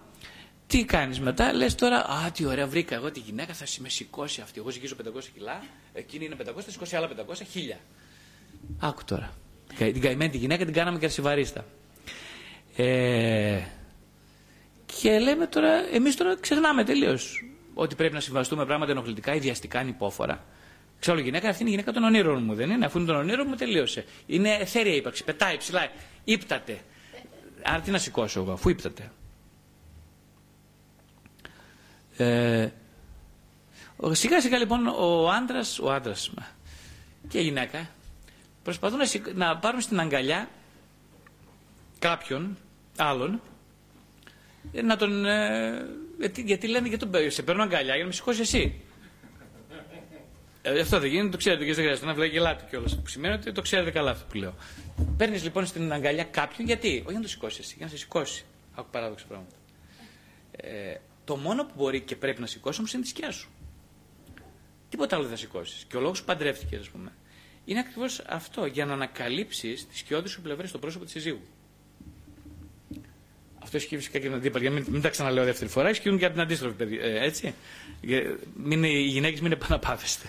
τι 0.68 0.86
κάνεις 0.86 1.20
μετά, 1.20 1.54
λες 1.54 1.76
τώρα, 1.76 1.98
Α, 1.98 2.32
τι 2.32 2.46
ωραία, 2.46 2.68
βρήκα 2.68 2.96
εγώ 2.96 3.12
τη 3.12 3.20
γυναίκα, 3.20 3.54
θα 3.54 3.66
με 3.80 3.90
σηκώσει 3.90 4.42
αυτή. 4.42 4.60
Εγώ 4.60 4.70
ζυγίζω 4.70 4.96
500 4.96 5.24
κιλά, 5.34 5.64
εκείνη 5.94 6.26
είναι 6.26 6.36
500, 6.42 6.62
θα 6.62 6.72
σηκώσει 6.72 6.96
άλλα 6.96 7.08
500, 7.08 7.34
χίλια. 7.50 7.78
Άκου 8.80 9.04
τώρα. 9.06 9.34
Την 9.78 10.02
καημένη 10.02 10.32
τη 10.32 10.38
γυναίκα 10.38 10.66
την 10.66 10.74
κάναμε 10.74 11.00
και 11.00 11.06
Ε, 12.84 13.62
και 15.00 15.20
λέμε 15.20 15.48
τώρα, 15.48 15.72
εμείς 15.94 16.16
τώρα 16.16 16.38
ξεχνάμε 16.40 16.84
τελείως 16.84 17.44
ότι 17.80 17.96
πρέπει 17.96 18.14
να 18.14 18.20
συμβαστούμε 18.20 18.66
πράγματα 18.66 18.92
ενοχλητικά, 18.92 19.34
ιδιαστικά, 19.36 19.80
ανυπόφορα. 19.80 20.44
Ξέρω, 21.00 21.20
γυναίκα, 21.20 21.50
αυτή 21.50 21.62
είναι 21.62 21.70
η 21.70 21.74
γυναίκα 21.74 21.92
των 21.92 22.04
ονείρων 22.04 22.44
μου, 22.44 22.54
δεν 22.54 22.70
είναι; 22.70 22.86
Αφού 22.86 22.98
είναι 22.98 23.08
των 23.08 23.16
ονείρων 23.16 23.46
μου, 23.50 23.56
τελείωσε. 23.56 24.06
Είναι 24.26 24.54
εθέρια 24.54 24.96
ύπαρξη. 24.96 25.24
Πετάει 25.24 25.58
ψηλά. 25.58 25.88
Ήπταται. 26.24 26.80
Άρα 27.64 27.80
τι 27.82 27.92
να 27.92 27.98
σηκώσω 27.98 28.40
εγώ, 28.40 28.52
αφού 28.52 28.70
ύπταται. 28.70 29.12
Ε, 32.18 32.70
σιγά 34.12 34.42
σιγά 34.42 34.58
λοιπόν 34.58 34.88
ο 34.88 35.30
άντρας, 35.30 35.80
ο 35.80 35.92
άντρας 35.92 36.32
και 37.28 37.40
η 37.40 37.44
γυναίκα 37.44 37.90
προσπαθούν 38.64 38.98
να, 38.98 39.46
να 39.48 39.58
πάρουν 39.58 39.82
στην 39.82 40.00
αγκαλιά 40.00 40.50
κάποιον 42.00 42.58
άλλον 42.98 43.42
να 44.84 44.98
τον. 44.98 45.26
Ε, 45.26 45.86
γιατί, 46.20 46.42
γιατί 46.42 46.68
λένε 46.68 46.88
για 46.88 46.98
τον 46.98 47.12
σε 47.28 47.44
παίρνω 47.44 47.64
αγκαλιά 47.64 47.94
για 47.94 48.04
να 48.04 48.06
με 48.06 48.12
σηκώσει 48.12 48.42
εσύ. 48.42 48.82
Ε, 50.62 50.80
αυτό 50.80 51.00
δεν 51.00 51.10
γίνεται, 51.10 51.30
το 51.30 51.38
ξέρετε 51.38 51.66
και 51.66 51.74
δεν 51.74 51.84
χρειάζεται 51.84 52.06
να 52.08 52.14
βλέπει 52.14 52.32
γελάτε 52.32 52.66
κιόλας. 52.70 52.96
Που 52.96 53.08
σημαίνει 53.08 53.34
ότι 53.34 53.52
το 53.52 53.62
ξέρετε 53.62 53.92
καλά 53.92 54.12
αυτό 54.12 54.26
που 54.30 54.38
λέω. 54.38 54.54
Παίρνεις 55.18 55.44
λοιπόν 55.44 55.66
στην 55.66 55.94
αγκαλιά 55.94 56.24
κάποιον 56.24 56.68
γιατί, 56.68 56.88
όχι 56.88 57.04
για 57.04 57.14
να 57.14 57.22
το 57.22 57.28
σηκώσει 57.28 57.60
εσύ, 57.62 57.74
για 57.78 57.86
να 57.86 57.92
σε 57.92 57.98
σηκώσει. 57.98 58.46
Άκου 58.76 58.90
παράδοξο 58.92 59.26
πράγματα. 59.28 59.56
Ε, 60.52 60.96
το 61.26 61.36
μόνο 61.36 61.66
που 61.66 61.74
μπορεί 61.76 62.02
και 62.02 62.16
πρέπει 62.16 62.42
να 62.42 62.48
σηκώσει 62.48 62.80
όμω 62.80 62.90
είναι 62.94 63.04
τη 63.04 63.10
σκιά 63.10 63.32
σου. 63.32 63.50
Τίποτα 64.90 65.16
άλλο 65.16 65.24
δεν 65.24 65.34
θα 65.34 65.40
σηκώσεις. 65.40 65.86
Και 65.88 65.98
ο 65.98 66.00
λόγος 66.00 66.20
που 66.20 66.26
παντρεύτηκες, 66.26 66.80
ας 66.80 66.90
πούμε, 66.90 67.12
είναι 67.66 67.80
ακριβώς 67.80 68.22
αυτό, 68.28 68.66
για 68.66 68.86
να 68.86 68.94
ανακαλύψεις 68.94 69.88
τι 69.88 69.98
σκιώδει 69.98 70.28
σου 70.28 70.42
πλευρέ 70.42 70.68
στο 70.68 70.78
πρόσωπο 70.78 71.04
της 71.04 71.14
συζύγου. 71.14 71.42
Αυτό 73.70 73.82
ισχύει 73.82 73.98
φυσικά 73.98 74.20
και 74.20 74.26
την 74.26 74.36
αντίπαλη. 74.36 74.64
Για 74.64 74.74
μην, 74.74 74.86
μην 74.90 75.02
τα 75.02 75.10
ξαναλέω 75.10 75.44
δεύτερη 75.44 75.70
φορά, 75.70 75.90
ισχύουν 75.90 76.18
και 76.18 76.26
από 76.26 76.34
την 76.34 76.44
αντίστροφη, 76.44 76.76
παιδί, 76.76 77.00
ε, 77.02 77.24
έτσι. 77.24 77.54
Μην, 78.54 78.84
οι 78.84 79.02
γυναίκες 79.02 79.42
μην 79.42 79.52
επαναπάβεστε. 79.52 80.28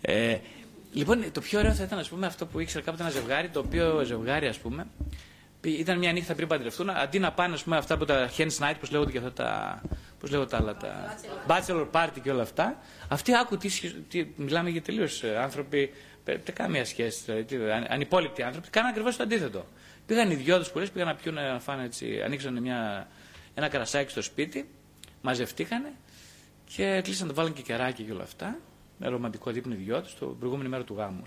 Ε, 0.00 0.36
λοιπόν, 0.92 1.32
το 1.32 1.40
πιο 1.40 1.58
ωραίο 1.58 1.72
θα 1.74 1.82
ήταν, 1.82 1.98
ας 1.98 2.08
πούμε, 2.08 2.26
αυτό 2.26 2.46
που 2.46 2.60
ήξερα 2.60 2.84
κάποτε 2.84 3.02
ένα 3.02 3.12
ζευγάρι, 3.12 3.48
το 3.48 3.58
οποίο 3.60 4.02
ζευγάρι, 4.04 4.46
ας 4.46 4.58
πούμε, 4.58 4.86
ήταν 5.62 5.98
μια 5.98 6.12
νύχτα 6.12 6.34
πριν 6.34 6.48
παντρευτούν, 6.48 6.90
αντί 6.90 7.18
να 7.18 7.32
πάνε, 7.32 7.54
ας 7.54 7.62
πούμε, 7.62 7.76
αυτά 7.76 7.96
που 7.96 8.04
τα 8.04 8.30
hen 8.36 8.48
night, 8.58 8.74
πώς 8.80 8.90
λέγονται 8.90 9.10
και 9.10 9.18
αυτά 9.18 9.32
τα. 9.32 9.82
Πώς 10.20 10.30
λέγονται 10.30 10.50
τα 10.50 10.56
άλλα, 10.56 10.76
τα. 10.76 11.18
Bachelor 11.46 11.86
party 11.90 12.20
και 12.22 12.30
όλα 12.30 12.42
αυτά. 12.42 12.78
Αυτοί 13.08 13.36
άκου 13.36 13.56
τι, 13.56 13.68
τι 14.08 14.26
μιλάμε 14.36 14.70
για 14.70 14.82
τελείως 14.82 15.22
ε, 15.22 15.38
άνθρωποι. 15.38 15.90
Δεν 16.24 16.40
καμία 16.52 16.84
σχέση. 16.84 17.20
Δηλαδή, 17.24 17.56
ανυπόλοιπτοι 17.88 18.42
άνθρωποι. 18.42 18.68
Κάναν 18.70 18.90
ακριβώς 18.90 19.16
το 19.16 19.22
αντίθετο. 19.22 19.66
Πήγαν 20.08 20.30
οι 20.30 20.34
δυο 20.34 20.58
τους 20.58 20.70
που 20.70 20.86
πήγαν 20.92 21.08
να 21.08 21.14
πιούν, 21.14 21.34
να 21.34 21.60
φάνε 21.60 21.84
έτσι. 21.84 22.22
Ανοίξαν 22.22 22.62
μια, 22.62 23.08
ένα 23.54 23.68
καρασάκι 23.68 24.10
στο 24.10 24.22
σπίτι, 24.22 24.68
μαζευτήκανε 25.22 25.92
και 26.64 27.00
κλείσαν, 27.04 27.34
βάλαν 27.34 27.52
και 27.52 27.62
κεράκι 27.62 28.02
και 28.02 28.12
όλα 28.12 28.22
αυτά. 28.22 28.58
Με 28.98 29.08
ρομαντικό 29.08 29.50
δείπνο 29.50 29.74
οι 29.74 29.76
δυο 29.76 30.02
τους, 30.02 30.14
την 30.14 30.38
προηγούμενη 30.38 30.68
μέρα 30.68 30.84
του 30.84 30.94
γάμου. 30.94 31.22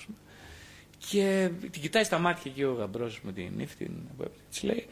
Και 1.09 1.51
την 1.71 1.81
κοιτάει 1.81 2.03
στα 2.03 2.19
μάτια 2.19 2.51
και 2.51 2.65
ο 2.65 2.73
γαμπρός 2.73 3.21
με 3.21 3.31
την 3.33 3.51
νύφτη, 3.55 4.05
της 4.50 4.63
λέει, 4.63 4.88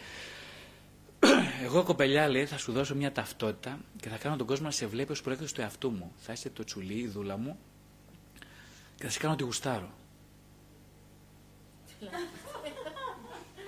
εγώ 1.63 1.84
κοπελιά 1.84 2.27
λέει 2.27 2.46
θα 2.46 2.58
σου 2.58 2.72
δώσω 2.72 2.96
μια 2.96 3.12
ταυτότητα 3.12 3.79
και 4.00 4.10
θα 4.10 4.17
κάνω 4.17 4.36
τον 4.36 4.48
κόσμο 4.48 4.65
να 4.65 4.72
σε 4.72 4.86
βλέπει 4.86 5.12
ως 5.12 5.22
προέκτος 5.22 5.53
του 5.53 5.62
εαυτού 5.62 5.91
μου. 5.91 6.12
Θα 6.17 6.34
είσαι 6.34 6.50
το 6.50 6.63
τσουλί, 6.63 7.00
η 7.00 7.08
δούλα 7.08 7.38
μου 7.38 7.60
και 8.96 9.03
θα 9.03 9.10
σε 9.10 9.19
κάνω 9.19 9.36
τη 9.36 9.43
γουστάρω. 9.43 9.91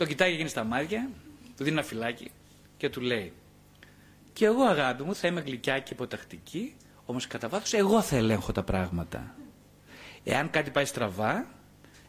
Το 0.01 0.08
κοιτάει 0.08 0.36
γίνει 0.36 0.50
στα 0.50 0.63
μάτια, 0.63 1.10
του 1.58 1.63
δίνει 1.63 1.70
ένα 1.77 1.84
φυλάκι 1.84 2.31
και 2.77 2.89
του 2.89 3.01
λέει 3.01 3.34
και 4.34 4.46
εγώ 4.46 4.63
αγάπη 4.63 5.03
μου 5.03 5.15
θα 5.15 5.27
είμαι 5.27 5.41
γλυκιά 5.41 5.79
και 5.79 5.93
υποτακτική, 5.93 6.75
όμως 7.05 7.27
κατά 7.27 7.48
βάθος 7.48 7.74
εγώ 7.74 8.01
θα 8.01 8.15
ελέγχω 8.15 8.51
τα 8.51 8.63
πράγματα. 8.63 9.36
Εάν 10.24 10.50
κάτι 10.50 10.70
πάει 10.70 10.86
στραβά, 10.86 11.48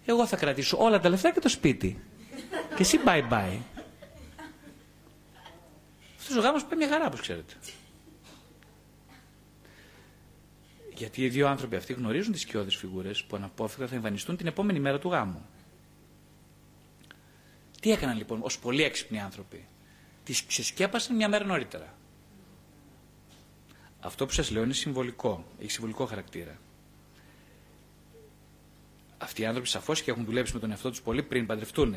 εγώ 0.04 0.26
θα 0.26 0.36
κρατήσω 0.36 0.76
όλα 0.80 1.00
τα 1.00 1.08
λεφτά 1.08 1.30
και 1.30 1.40
το 1.40 1.48
σπίτι. 1.48 2.02
και 2.76 2.82
εσύ 2.82 2.98
bye 3.06 3.28
bye. 3.30 3.58
Αυτός 6.18 6.36
ο 6.36 6.40
γάμος 6.40 6.64
πάει 6.64 6.78
μια 6.78 6.88
χαρά, 6.88 7.06
όπως 7.06 7.20
ξέρετε. 7.20 7.54
Γιατί 10.94 11.22
οι 11.22 11.28
δύο 11.28 11.48
άνθρωποι 11.48 11.76
αυτοί 11.76 11.92
γνωρίζουν 11.92 12.32
τις 12.32 12.40
σκιώδεις 12.40 12.76
φιγούρες 12.76 13.24
που 13.24 13.36
αναπόφευκτα 13.36 13.86
θα 13.86 13.94
εμφανιστούν 13.94 14.36
την 14.36 14.46
επόμενη 14.46 14.80
μέρα 14.80 14.98
του 14.98 15.08
γάμου. 15.08 15.46
Τι 17.82 17.90
έκαναν 17.90 18.16
λοιπόν 18.16 18.40
ως 18.42 18.58
πολύ 18.58 18.82
έξυπνοι 18.82 19.20
άνθρωποι; 19.20 19.66
τις 20.24 20.46
ξεσκέπασαν 20.46 21.16
μια 21.16 21.28
μέρα 21.28 21.44
νωρίτερα. 21.44 21.94
Αυτό 24.00 24.26
που 24.26 24.32
σας 24.32 24.50
λέω 24.50 24.62
είναι 24.62 24.72
συμβολικό, 24.72 25.44
έχει 25.60 25.70
συμβολικό 25.70 26.06
χαρακτήρα. 26.06 26.58
Αυτοί 29.18 29.42
οι 29.42 29.46
άνθρωποι 29.46 29.68
σαφώς 29.68 30.02
και 30.02 30.10
έχουν 30.10 30.24
δουλέψει 30.24 30.54
με 30.54 30.60
τον 30.60 30.70
εαυτό 30.70 30.90
τους 30.90 31.02
πολύ 31.02 31.22
πριν 31.22 31.46
παντρευτούν. 31.46 31.94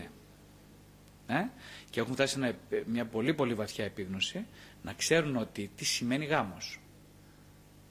Ε; 1.27 1.49
Και 1.89 1.99
έχουν 1.99 2.13
φτάσει 2.13 2.33
σε 2.39 2.55
μια 2.85 3.05
πολύ 3.05 3.33
πολύ 3.33 3.53
βαθιά 3.53 3.85
επίγνωση 3.85 4.45
να 4.81 4.93
ξέρουν 4.93 5.35
ότι 5.35 5.71
τι 5.75 5.85
σημαίνει 5.85 6.25
γάμος. 6.25 6.79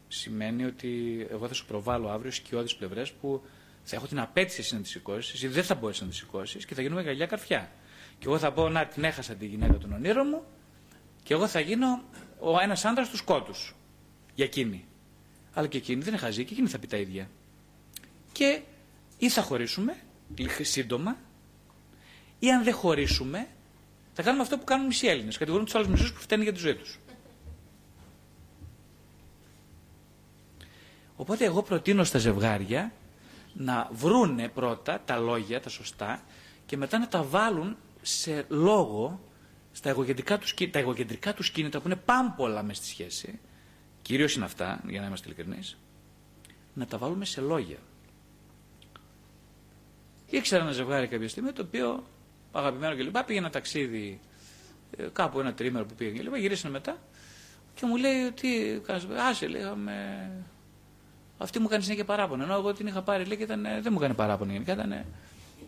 Σημαίνει 0.08 0.64
ότι 0.64 1.26
εγώ 1.30 1.48
θα 1.48 1.54
σου 1.54 1.66
προβάλλω 1.66 2.08
αύριο 2.10 2.30
σκιώδεις 2.30 2.74
πλευρές 2.76 3.12
που 3.12 3.42
θα 3.82 3.96
έχω 3.96 4.06
την 4.06 4.20
απέτηση 4.20 4.60
εσύ 4.60 4.74
να 4.74 4.80
τη 4.80 4.88
σηκώσεις, 4.88 5.32
εσύ 5.32 5.48
δεν 5.48 5.64
θα 5.64 5.74
μπορέσεις 5.74 6.02
να 6.02 6.08
τη 6.08 6.14
σηκώσεις 6.14 6.66
και 6.66 6.74
θα 6.74 6.82
γίνουμε 6.82 7.02
γαλλιά 7.02 7.26
καρφιά. 7.26 7.70
Και 8.24 8.30
εγώ 8.30 8.38
θα 8.38 8.52
πω 8.52 8.68
να 8.68 8.86
την 8.86 9.04
έχασα 9.04 9.34
τη 9.34 9.46
γυναίκα 9.46 9.78
των 9.78 9.92
ονείρων 9.92 10.26
μου 10.30 10.44
και 11.22 11.34
εγώ 11.34 11.46
θα 11.46 11.60
γίνω 11.60 12.02
ο 12.38 12.60
ένας 12.60 12.84
άντρα 12.84 13.08
του 13.08 13.16
σκότους. 13.16 13.74
Για 14.34 14.44
εκείνη. 14.44 14.84
Αλλά 15.54 15.66
και 15.66 15.76
εκείνη 15.76 16.02
δεν 16.02 16.08
είναι 16.08 16.22
χαζή 16.22 16.44
και 16.44 16.52
εκείνη 16.52 16.68
θα 16.68 16.78
πει 16.78 16.86
τα 16.86 16.96
ίδια. 16.96 17.30
Και 18.32 18.60
ή 19.18 19.28
θα 19.28 19.42
χωρίσουμε 19.42 19.96
σύντομα 20.60 21.16
ή 22.38 22.52
αν 22.52 22.64
δεν 22.64 22.74
χωρίσουμε 22.74 23.48
θα 24.12 24.22
κάνουμε 24.22 24.42
αυτό 24.42 24.58
που 24.58 24.64
κάνουν 24.64 24.86
μισοί 24.86 25.06
Έλληνες. 25.06 25.36
Κατηγορούν 25.36 25.64
τους 25.64 25.74
άλλους 25.74 25.88
μισούς 25.88 26.12
που 26.12 26.20
φταίνουν 26.20 26.44
για 26.44 26.52
τη 26.52 26.58
ζωή 26.58 26.74
τους. 26.74 26.98
Οπότε 31.16 31.44
εγώ 31.44 31.62
προτείνω 31.62 32.04
στα 32.04 32.18
ζευγάρια 32.18 32.92
να 33.54 33.88
βρούνε 33.92 34.48
πρώτα 34.48 35.00
τα 35.04 35.16
λόγια, 35.16 35.60
τα 35.60 35.68
σωστά 35.68 36.22
και 36.66 36.76
μετά 36.76 36.98
να 36.98 37.08
τα 37.08 37.22
βάλουν 37.22 37.76
σε 38.06 38.44
λόγο 38.48 39.20
στα 39.72 39.88
εγωκεντρικά 39.88 40.38
τους, 40.38 40.54
τα 40.70 40.78
εγωκεντρικά 40.78 41.34
τους 41.34 41.50
κίνητα 41.50 41.80
που 41.80 41.86
είναι 41.88 41.96
πάμπολα 41.96 42.62
μες 42.62 42.76
στη 42.76 42.86
σχέση, 42.86 43.40
κυρίως 44.02 44.34
είναι 44.34 44.44
αυτά, 44.44 44.80
για 44.88 45.00
να 45.00 45.06
είμαστε 45.06 45.28
ειλικρινείς, 45.28 45.76
να 46.74 46.86
τα 46.86 46.98
βάλουμε 46.98 47.24
σε 47.24 47.40
λόγια. 47.40 47.78
Ήξερα 50.26 50.62
ένα 50.62 50.72
ζευγάρι 50.72 51.06
κάποια 51.06 51.28
στιγμή 51.28 51.52
το 51.52 51.62
οποίο 51.62 52.06
αγαπημένο 52.52 52.96
κλπ. 52.96 53.22
Πήγε 53.24 53.38
ένα 53.38 53.50
ταξίδι 53.50 54.20
ε, 54.96 55.06
κάπου 55.12 55.40
ένα 55.40 55.54
τρίμερο 55.54 55.86
που 55.86 55.94
πήγε 55.94 56.18
κλπ. 56.18 56.36
Γυρίσανε 56.36 56.72
μετά 56.72 56.96
και 57.74 57.86
μου 57.86 57.96
λέει 57.96 58.22
ότι 58.22 58.82
άσε 59.28 59.46
λέγαμε 59.46 60.30
αυτή 61.38 61.58
μου 61.58 61.68
κάνει 61.68 61.82
συνέχεια 61.82 62.04
παράπονο. 62.04 62.42
Ενώ 62.42 62.54
εγώ 62.54 62.72
την 62.72 62.86
είχα 62.86 63.02
πάρει 63.02 63.24
λέει 63.24 63.36
και 63.36 63.42
ήταν, 63.42 63.62
δεν 63.62 63.92
μου 63.92 63.98
κάνει 63.98 64.14
παράπονο 64.14 64.52
γενικά. 64.52 64.72
Ήταν 64.72 65.04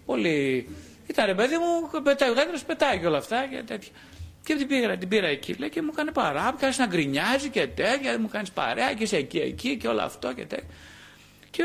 πολύ. 0.07 0.69
Ήταν 1.07 1.27
ρε 1.27 1.35
παιδί 1.35 1.57
μου, 1.57 2.03
πετάει 2.03 2.31
ο 2.31 2.33
γάτρο, 2.33 2.59
πετάει 2.67 2.99
και 2.99 3.07
όλα 3.07 3.19
αυτά 3.19 3.47
και 3.47 3.63
τέτοια. 3.63 3.93
Και 4.45 4.55
την 4.55 4.67
πήρα, 4.67 4.97
την 4.97 5.09
πήρα 5.09 5.27
εκεί 5.27 5.55
λέει, 5.55 5.69
και 5.69 5.83
μου 5.83 5.93
κάνει 5.93 6.13
παράπονο, 6.13 6.57
κάνεις 6.61 6.79
να 6.79 6.87
γκρινιάζει 6.87 7.49
και 7.49 7.67
τέτοια. 7.67 8.19
Μου 8.21 8.29
κάνεις 8.29 8.51
παρέα 8.51 8.95
και 8.95 9.07
σε 9.07 9.17
εκεί, 9.17 9.39
εκεί 9.39 9.77
και 9.77 9.89
όλο 9.89 10.03
αυτό 10.03 10.35
και 10.35 10.45
τέτοια. 10.47 10.69
Και 11.51 11.65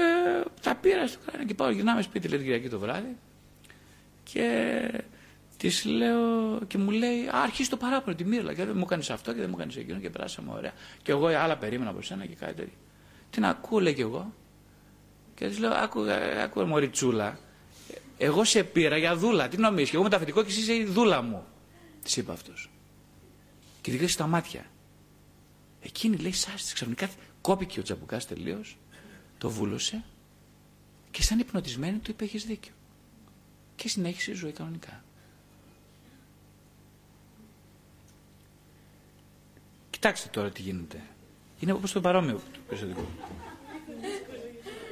τα 0.61 0.75
πήρα 0.75 1.07
στο 1.07 1.19
κράνο 1.25 1.45
και 1.45 1.53
πάω, 1.53 1.69
γυρνάμε 1.69 2.01
σπίτι 2.01 2.27
λέει 2.27 2.37
την 2.37 2.47
Κυριακή 2.47 2.69
το 2.69 2.79
βράδυ. 2.79 3.17
Και 4.23 4.79
της 5.57 5.85
λέω 5.85 6.59
και 6.67 6.77
μου 6.77 6.91
λέει, 6.91 7.27
Α, 7.27 7.41
αρχίσει 7.43 7.69
το 7.69 7.77
παράπονο, 7.77 8.15
τη 8.15 8.23
μύρλα. 8.23 8.53
Και 8.53 8.65
δεν 8.65 8.77
μου 8.77 8.85
κάνεις 8.85 9.09
αυτό 9.09 9.33
και 9.33 9.39
δεν 9.39 9.49
μου 9.49 9.55
κάνεις 9.55 9.75
εκείνο 9.75 9.99
και 9.99 10.09
περάσαμε 10.09 10.51
ωραία. 10.51 10.71
Και 11.03 11.11
εγώ 11.11 11.27
άλλα 11.27 11.57
περίμενα 11.57 11.89
από 11.89 12.01
σένα 12.01 12.25
και 12.25 12.35
κάτι 12.35 12.53
τέτοιο. 12.53 12.77
Την 13.29 13.45
ακούω, 13.45 13.79
λέει 13.79 13.93
και 13.93 14.01
εγώ. 14.01 14.33
Και 15.35 15.47
της 15.47 15.59
λέω, 15.59 15.71
άκου, 15.71 16.05
άκου 16.43 16.61
μοριτσούλα. 16.61 17.39
Εγώ 18.23 18.43
σε 18.43 18.63
πήρα 18.63 18.97
για 18.97 19.15
δούλα. 19.15 19.47
Τι 19.47 19.57
νομίζεις, 19.57 19.89
και 19.89 19.95
εγώ 19.95 20.07
με 20.09 20.25
και 20.25 20.41
εσύ 20.47 20.59
είσαι 20.59 20.73
η 20.73 20.85
δούλα 20.85 21.21
μου. 21.21 21.45
Της 22.03 22.17
είπα 22.17 22.33
αυτός. 22.33 22.69
Και 23.81 23.91
τη 23.91 24.07
στα 24.07 24.27
μάτια. 24.27 24.65
Εκείνη 25.81 26.15
λέει, 26.15 26.31
σάστη, 26.31 26.73
ξαφνικά 26.73 27.09
κόπηκε 27.41 27.79
ο 27.79 27.83
τσαμπουκάς 27.83 28.27
τελείως. 28.27 28.77
Το 29.37 29.49
βούλωσε. 29.49 30.03
Και 31.11 31.23
σαν 31.23 31.39
υπνοτισμένη 31.39 31.97
του 31.97 32.11
είπε: 32.11 32.23
Έχεις 32.23 32.45
δίκιο. 32.45 32.73
Και 33.75 33.89
συνέχισε 33.89 34.31
η 34.31 34.33
ζωή 34.33 34.51
κανονικά. 34.51 35.03
Κοιτάξτε 39.89 40.29
τώρα 40.29 40.49
τι 40.49 40.61
γίνεται. 40.61 41.01
Είναι 41.59 41.71
όπως 41.71 41.91
το 41.91 42.01
παρόμοιο 42.01 42.41
του 42.53 42.59
περιστατικού. 42.67 43.05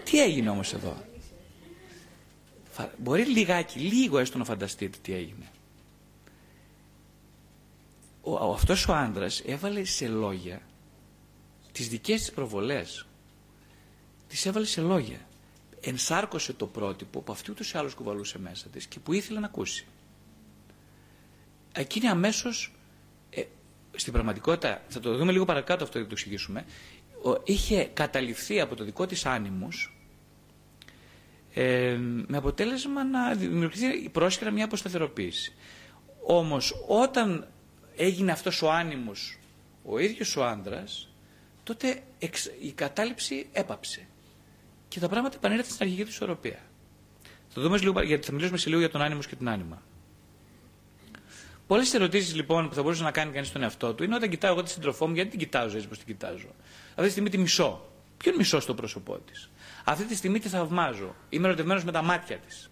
Τι 0.04 0.22
έγινε 0.22 0.50
όμως 0.50 0.74
εδώ; 0.74 1.04
Μπορεί 2.98 3.26
λιγάκι, 3.26 3.80
λίγο 3.80 4.20
έστω 4.20 4.38
να 4.38 4.44
φανταστείτε 4.44 4.98
τι 5.02 5.14
έγινε. 5.14 5.52
Ο, 8.22 8.32
ο, 8.32 8.54
αυτός 8.54 8.88
ο 8.88 8.94
άντρας 8.94 9.40
έβαλε 9.46 9.84
σε 9.84 10.08
λόγια 10.08 10.62
τις 11.72 11.90
δικές 11.90 12.20
της 12.20 12.32
προβολές. 12.32 13.06
Τις 14.28 14.46
έβαλε 14.46 14.66
σε 14.66 14.82
λόγια. 14.82 15.20
Ενσάρκωσε 15.82 16.54
το 16.54 16.68
πρότυπο 16.68 17.20
που 17.22 17.32
αυτή 17.32 17.52
ούτως 17.52 17.72
ή 17.72 17.78
άλλως 17.78 17.94
κουβαλούσε 17.94 18.40
μέσα 18.40 18.68
της 18.68 18.86
και 18.86 19.00
που 19.00 19.14
ήθελε 19.14 19.40
να 19.40 19.46
ακούσει. 19.46 19.86
Εκείνη 21.72 22.08
αμέσως 22.08 22.74
στην 23.96 24.14
πραγματικότητα, 24.14 24.82
θα 24.88 25.00
το 25.00 25.18
δούμε 25.18 25.32
λίγο 25.32 25.46
παρακάτω 25.46 25.84
αυτό 25.84 25.98
για 25.98 26.08
το 26.08 26.14
εξηγήσουμε, 26.14 26.66
είχε 27.44 27.84
καταληφθεί 27.84 28.60
από 28.60 28.76
το 28.76 28.84
δικό 28.84 29.06
της 29.06 29.26
άνιμους 29.26 29.99
ε, 31.62 31.98
με 32.28 32.38
αποτέλεσμα 32.38 33.04
να 33.04 33.34
δημιουργηθεί 33.34 34.10
πρόσχερα 34.10 34.52
μια 34.52 34.66
αποσταθεροποίηση. 34.66 35.54
Όμως 36.26 36.74
όταν 36.88 37.48
έγινε 37.96 38.32
αυτός 38.32 38.62
ο 38.62 38.72
άνιμος 38.72 39.40
ο 39.86 40.00
ίδιος 40.00 40.36
ο 40.36 40.46
άνδρας, 40.46 41.10
τότε 41.64 42.02
η 42.62 42.72
κατάληψη 42.72 43.48
έπαψε. 43.52 44.08
Και 44.88 45.00
τα 45.00 45.10
πράγματα 45.10 45.36
επανέλθαν 45.38 45.72
στην 45.72 45.86
αρχική 45.86 46.04
του 46.04 46.10
ισορροπία. 46.10 46.60
Θα, 47.50 47.62
δούμε 47.62 47.78
λίγο, 47.78 48.02
γιατί 48.02 48.26
θα 48.26 48.32
μιλήσουμε 48.32 48.58
σε 48.58 48.68
λίγο 48.70 48.80
για 48.80 48.90
τον 48.90 49.02
άνιμος 49.02 49.28
και 49.28 49.36
την 49.36 49.50
άνιμα. 49.50 49.82
Πολλές 51.68 51.94
ερωτήσεις 51.94 52.36
λοιπόν 52.36 52.70
που 52.70 52.76
θα 52.76 52.82
μπορούσε 52.82 53.04
να 53.04 53.12
κάνει 53.12 53.32
κανείς 53.32 53.48
στον 53.48 53.62
εαυτό 53.64 53.94
του 53.94 54.04
είναι 54.04 54.16
όταν 54.16 54.30
κοιτάω 54.30 54.52
εγώ 54.52 54.64
τη 54.64 54.70
σύντροφό 54.70 55.08
μου, 55.08 55.14
γιατί 55.14 55.30
την 55.30 55.40
κοιτάζω 55.40 55.76
έτσι 55.76 55.88
πώ 55.88 55.96
την 55.96 56.06
κοιτάζω. 56.06 56.50
Αυτή 56.90 57.04
τη 57.04 57.10
στιγμή 57.10 57.30
τη 57.30 57.38
μισώ. 57.38 57.92
Ποιο 58.18 58.30
είναι 58.30 58.40
μισό 58.40 58.60
στο 58.60 58.74
πρόσωπό 58.74 59.18
της; 59.18 59.50
Αυτή 59.84 60.04
τη 60.04 60.16
στιγμή 60.16 60.40
τη 60.40 60.48
θαυμάζω. 60.48 61.16
Είμαι 61.30 61.48
ερωτευμένος 61.48 61.84
με 61.84 61.92
τα 61.92 62.02
μάτια 62.02 62.38
της. 62.38 62.70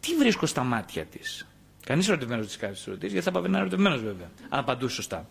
Τι 0.00 0.14
βρίσκω 0.14 0.46
στα 0.46 0.62
μάτια 0.64 1.04
της; 1.04 1.46
Κανείς 1.84 2.08
ερωτευμένος 2.08 2.52
τη 2.52 2.58
κάνει 2.58 2.72
τις 2.72 2.86
ερωτήσεις, 2.86 3.12
γιατί 3.12 3.26
θα 3.26 3.32
πάει 3.32 3.42
να 3.42 3.48
είναι 3.48 3.58
ερωτευμένος 3.58 4.02
βέβαια. 4.02 4.30
Αν 4.48 4.58
απαντούσε 4.58 4.94
σωστά. 4.94 5.28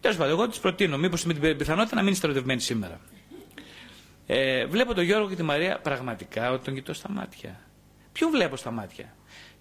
Τέλος 0.00 0.16
πάντων, 0.16 0.32
εγώ 0.32 0.48
τη 0.48 0.58
προτείνω, 0.60 0.98
μήπως 0.98 1.24
με 1.24 1.34
την 1.34 1.56
πιθανότητα 1.56 1.96
να 1.96 2.02
μην 2.02 2.12
είστε 2.12 2.26
ερωτευμένοι 2.26 2.60
σήμερα. 2.60 3.00
Ε, 4.26 4.66
βλέπω 4.66 4.94
τον 4.94 5.04
Γιώργο 5.04 5.28
και 5.28 5.34
τη 5.34 5.42
Μαρία 5.42 5.78
πραγματικά 5.78 6.50
ότι 6.50 6.64
τον 6.64 6.74
κοιτώ 6.74 6.92
στα 6.92 7.10
μάτια. 7.10 7.60
Ποιον 8.12 8.30
βλέπω 8.30 8.56
στα 8.56 8.70
μάτια; 8.70 9.14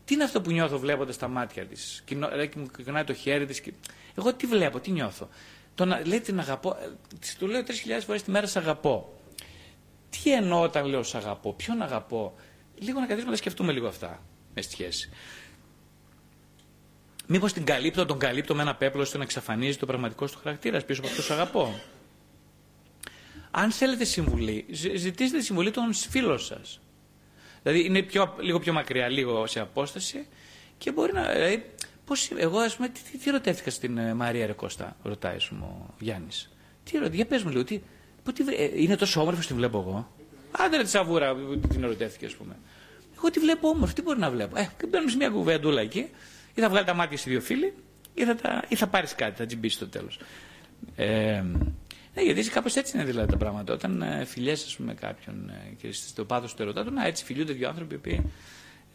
Τι 0.05 0.13
είναι 0.13 0.23
αυτό 0.23 0.41
που 0.41 0.51
νιώθω 0.51 0.79
βλέποντας 0.79 1.17
τα 1.17 1.27
μάτια 1.27 1.65
της; 1.65 2.01
Και 2.05 2.15
μου 2.55 2.67
κουνάει 2.83 3.03
το 3.03 3.13
χέρι 3.13 3.45
της. 3.45 3.61
Και... 3.61 3.73
Εγώ 4.17 4.33
τι 4.33 4.47
βλέπω, 4.47 4.79
τι 4.79 4.91
νιώθω; 4.91 5.29
Το 5.75 5.85
να 5.85 6.01
λέει 6.05 6.19
την 6.19 6.39
αγαπώ. 6.39 6.77
Ε, 6.81 6.89
τη 7.19 7.35
του 7.37 7.47
λέω 7.47 7.61
3.000 7.67 7.73
φορές 8.05 8.23
τη 8.23 8.31
μέρα 8.31 8.47
σε 8.47 8.59
αγαπώ. 8.59 9.20
Τι 10.11 10.33
εννοώ 10.33 10.61
όταν 10.61 10.85
λέω 10.85 11.03
σε 11.03 11.17
αγαπώ, 11.17 11.53
ποιον 11.53 11.81
αγαπώ; 11.81 12.33
Λίγο 12.81 12.99
να 12.99 13.05
καθίσουμε 13.05 13.31
να 13.31 13.37
σκεφτούμε 13.37 13.71
λίγο 13.71 13.87
αυτά 13.87 14.23
μες 14.53 14.65
στη 14.65 14.73
σχέση. 14.73 15.09
Μήπως 17.27 17.53
την 17.53 17.65
καλύπτω, 17.65 18.05
τον 18.05 18.19
καλύπτω 18.19 18.55
με 18.55 18.61
ένα 18.61 18.75
πέπλο 18.75 19.01
ώστε 19.01 19.17
να 19.17 19.23
εξαφανίζει 19.23 19.77
το 19.77 19.85
πραγματικό 19.85 20.25
του 20.25 20.39
χαρακτήρα 20.43 20.81
πίσω 20.81 21.01
από 21.01 21.09
αυτό 21.09 21.27
το 21.27 21.33
αγαπώ. 21.33 21.79
Αν 23.51 23.71
θέλετε 23.71 24.03
συμβουλή, 24.03 24.65
ζητήστε 24.95 25.37
τη 25.37 25.43
συμβουλή 25.43 25.71
των 25.71 25.93
φίλων 25.93 26.39
σας. 26.39 26.79
Δηλαδή 27.63 27.85
είναι 27.85 28.01
πιο, 28.01 28.35
λίγο 28.39 28.59
πιο 28.59 28.73
μακριά, 28.73 29.09
λίγο 29.09 29.47
σε 29.47 29.59
απόσταση 29.59 30.27
και 30.77 30.91
μπορεί 30.91 31.13
να. 31.13 31.31
Δηλαδή, 31.31 31.65
πώς, 32.05 32.31
εγώ, 32.31 32.59
ας 32.59 32.75
πούμε, 32.75 32.89
τι, 32.89 32.99
τι, 33.11 33.17
τι 33.17 33.29
ρωτήθηκα 33.29 33.69
στην 33.69 33.97
ε, 33.97 34.13
Μαρία 34.13 34.45
Ρεκώστα, 34.45 34.95
ρωτάει 35.03 35.37
μου 35.49 35.85
ο 35.89 35.93
Γιάννης. 35.99 36.51
Τι 36.83 36.97
ρωτή, 36.97 37.15
για 37.15 37.25
πες 37.25 37.43
μου 37.43 37.49
λίγο, 37.49 37.63
τι, 37.63 37.81
που, 38.23 38.33
τι, 38.33 38.43
ε, 38.55 38.81
είναι 38.81 38.95
τόσο 38.95 39.21
όμορφη, 39.21 39.45
τη 39.45 39.53
βλέπω 39.53 39.79
εγώ. 39.79 40.11
Άντε 40.51 40.77
ρε 40.77 40.83
τη 40.83 40.89
σαβούρα 40.89 41.35
που 41.35 41.59
την 41.67 41.83
ερωτεύτηκε, 41.83 42.25
ας 42.25 42.35
πούμε. 42.35 42.55
Εγώ 43.17 43.29
τη 43.29 43.39
βλέπω 43.39 43.67
όμορφη, 43.67 43.93
τι 43.93 44.01
μπορεί 44.01 44.19
να 44.19 44.29
βλέπω. 44.29 44.59
Ε, 44.59 44.69
και 44.77 44.87
μπαίνουμε 44.87 45.11
σε 45.11 45.17
μια 45.17 45.29
κουβεντούλα 45.29 45.81
εκεί, 45.81 46.09
ή 46.53 46.61
θα 46.61 46.69
βγάλει 46.69 46.85
τα 46.85 46.93
μάτια 46.93 47.17
σε 47.17 47.29
δύο 47.29 47.41
φίλοι, 47.41 47.73
ή 48.13 48.25
θα, 48.25 48.35
τα, 48.35 48.63
ή 48.67 48.75
θα 48.75 48.87
πάρεις 48.87 49.15
κάτι, 49.15 49.35
θα 49.37 49.45
τζιμπήσει 49.45 49.75
στο 49.75 49.87
τέλος. 49.87 50.19
Ε, 50.95 51.43
ναι, 52.15 52.21
γιατί 52.21 52.49
κάπως 52.49 52.75
έτσι 52.75 52.97
είναι 52.97 53.05
δηλαδή 53.05 53.31
τα 53.31 53.37
πράγματα. 53.37 53.73
Όταν 53.73 54.01
ε, 54.01 54.25
φιλιέσαι 54.25 54.83
με 54.83 54.93
κάποιον 54.93 55.49
ε, 55.49 55.73
και 55.81 55.91
στο 55.91 56.25
πάθος 56.25 56.53
του 56.53 56.61
ερωτά 56.61 56.83
του, 56.83 56.91
να 56.91 57.05
έτσι 57.05 57.23
φιλιούνται 57.23 57.53
δύο 57.53 57.67
άνθρωποι 57.67 57.97
που 57.97 58.09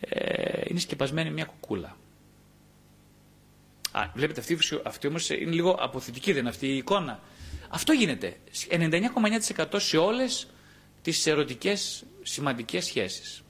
ε, 0.01 0.61
είναι 0.69 0.79
σκεπασμένοι 0.79 1.31
μια 1.31 1.45
κουκούλα. 1.45 1.97
Α, 3.93 4.11
βλέπετε, 4.15 4.41
αυτή, 4.41 4.59
αυτή 4.83 5.07
όμως 5.07 5.31
είναι 5.31 5.51
λίγο 5.51 5.71
αποθητική, 5.81 6.33
δεν 6.33 6.41
είναι 6.41 6.49
αυτή 6.49 6.67
η 6.67 6.77
εικόνα. 6.77 7.21
Αυτό 7.69 7.93
γίνεται. 7.93 8.37
99,9% 8.71 9.67
σε 9.77 9.97
όλες 9.97 10.47
τις 11.03 11.27
ερωτικές 11.27 12.05
σημαντικές 12.23 12.85
σχέσεις. 12.85 13.43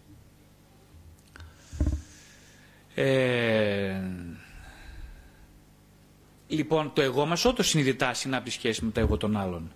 Ε, 2.94 4.00
λοιπόν 6.46 6.92
το 6.94 7.02
εγώ 7.02 7.26
μας 7.26 7.44
όντως 7.44 7.68
συνειδητά 7.68 8.14
συνάπτει 8.14 8.50
σχέση 8.50 8.84
με 8.84 8.90
το 8.90 9.00
εγώ 9.00 9.16
των 9.16 9.36
άλλων. 9.36 9.72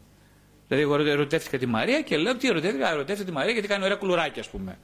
Δηλαδή, 0.69 0.85
εγώ 0.89 1.11
ερωτεύτηκα 1.11 1.59
τη 1.59 1.67
Μαρία 1.67 2.03
και 2.03 2.17
λέω 2.17 2.37
τι 2.37 2.49
ερωτεύτηκα, 2.49 2.91
ερωτεύτηκα 2.91 3.29
τη 3.29 3.35
Μαρία 3.37 3.53
γιατί 3.53 3.69
κάνει 3.69 3.85
ωραία 3.85 3.97
κουλουράκια, 3.97 4.43
ας 4.43 4.49
πούμε. 4.49 4.79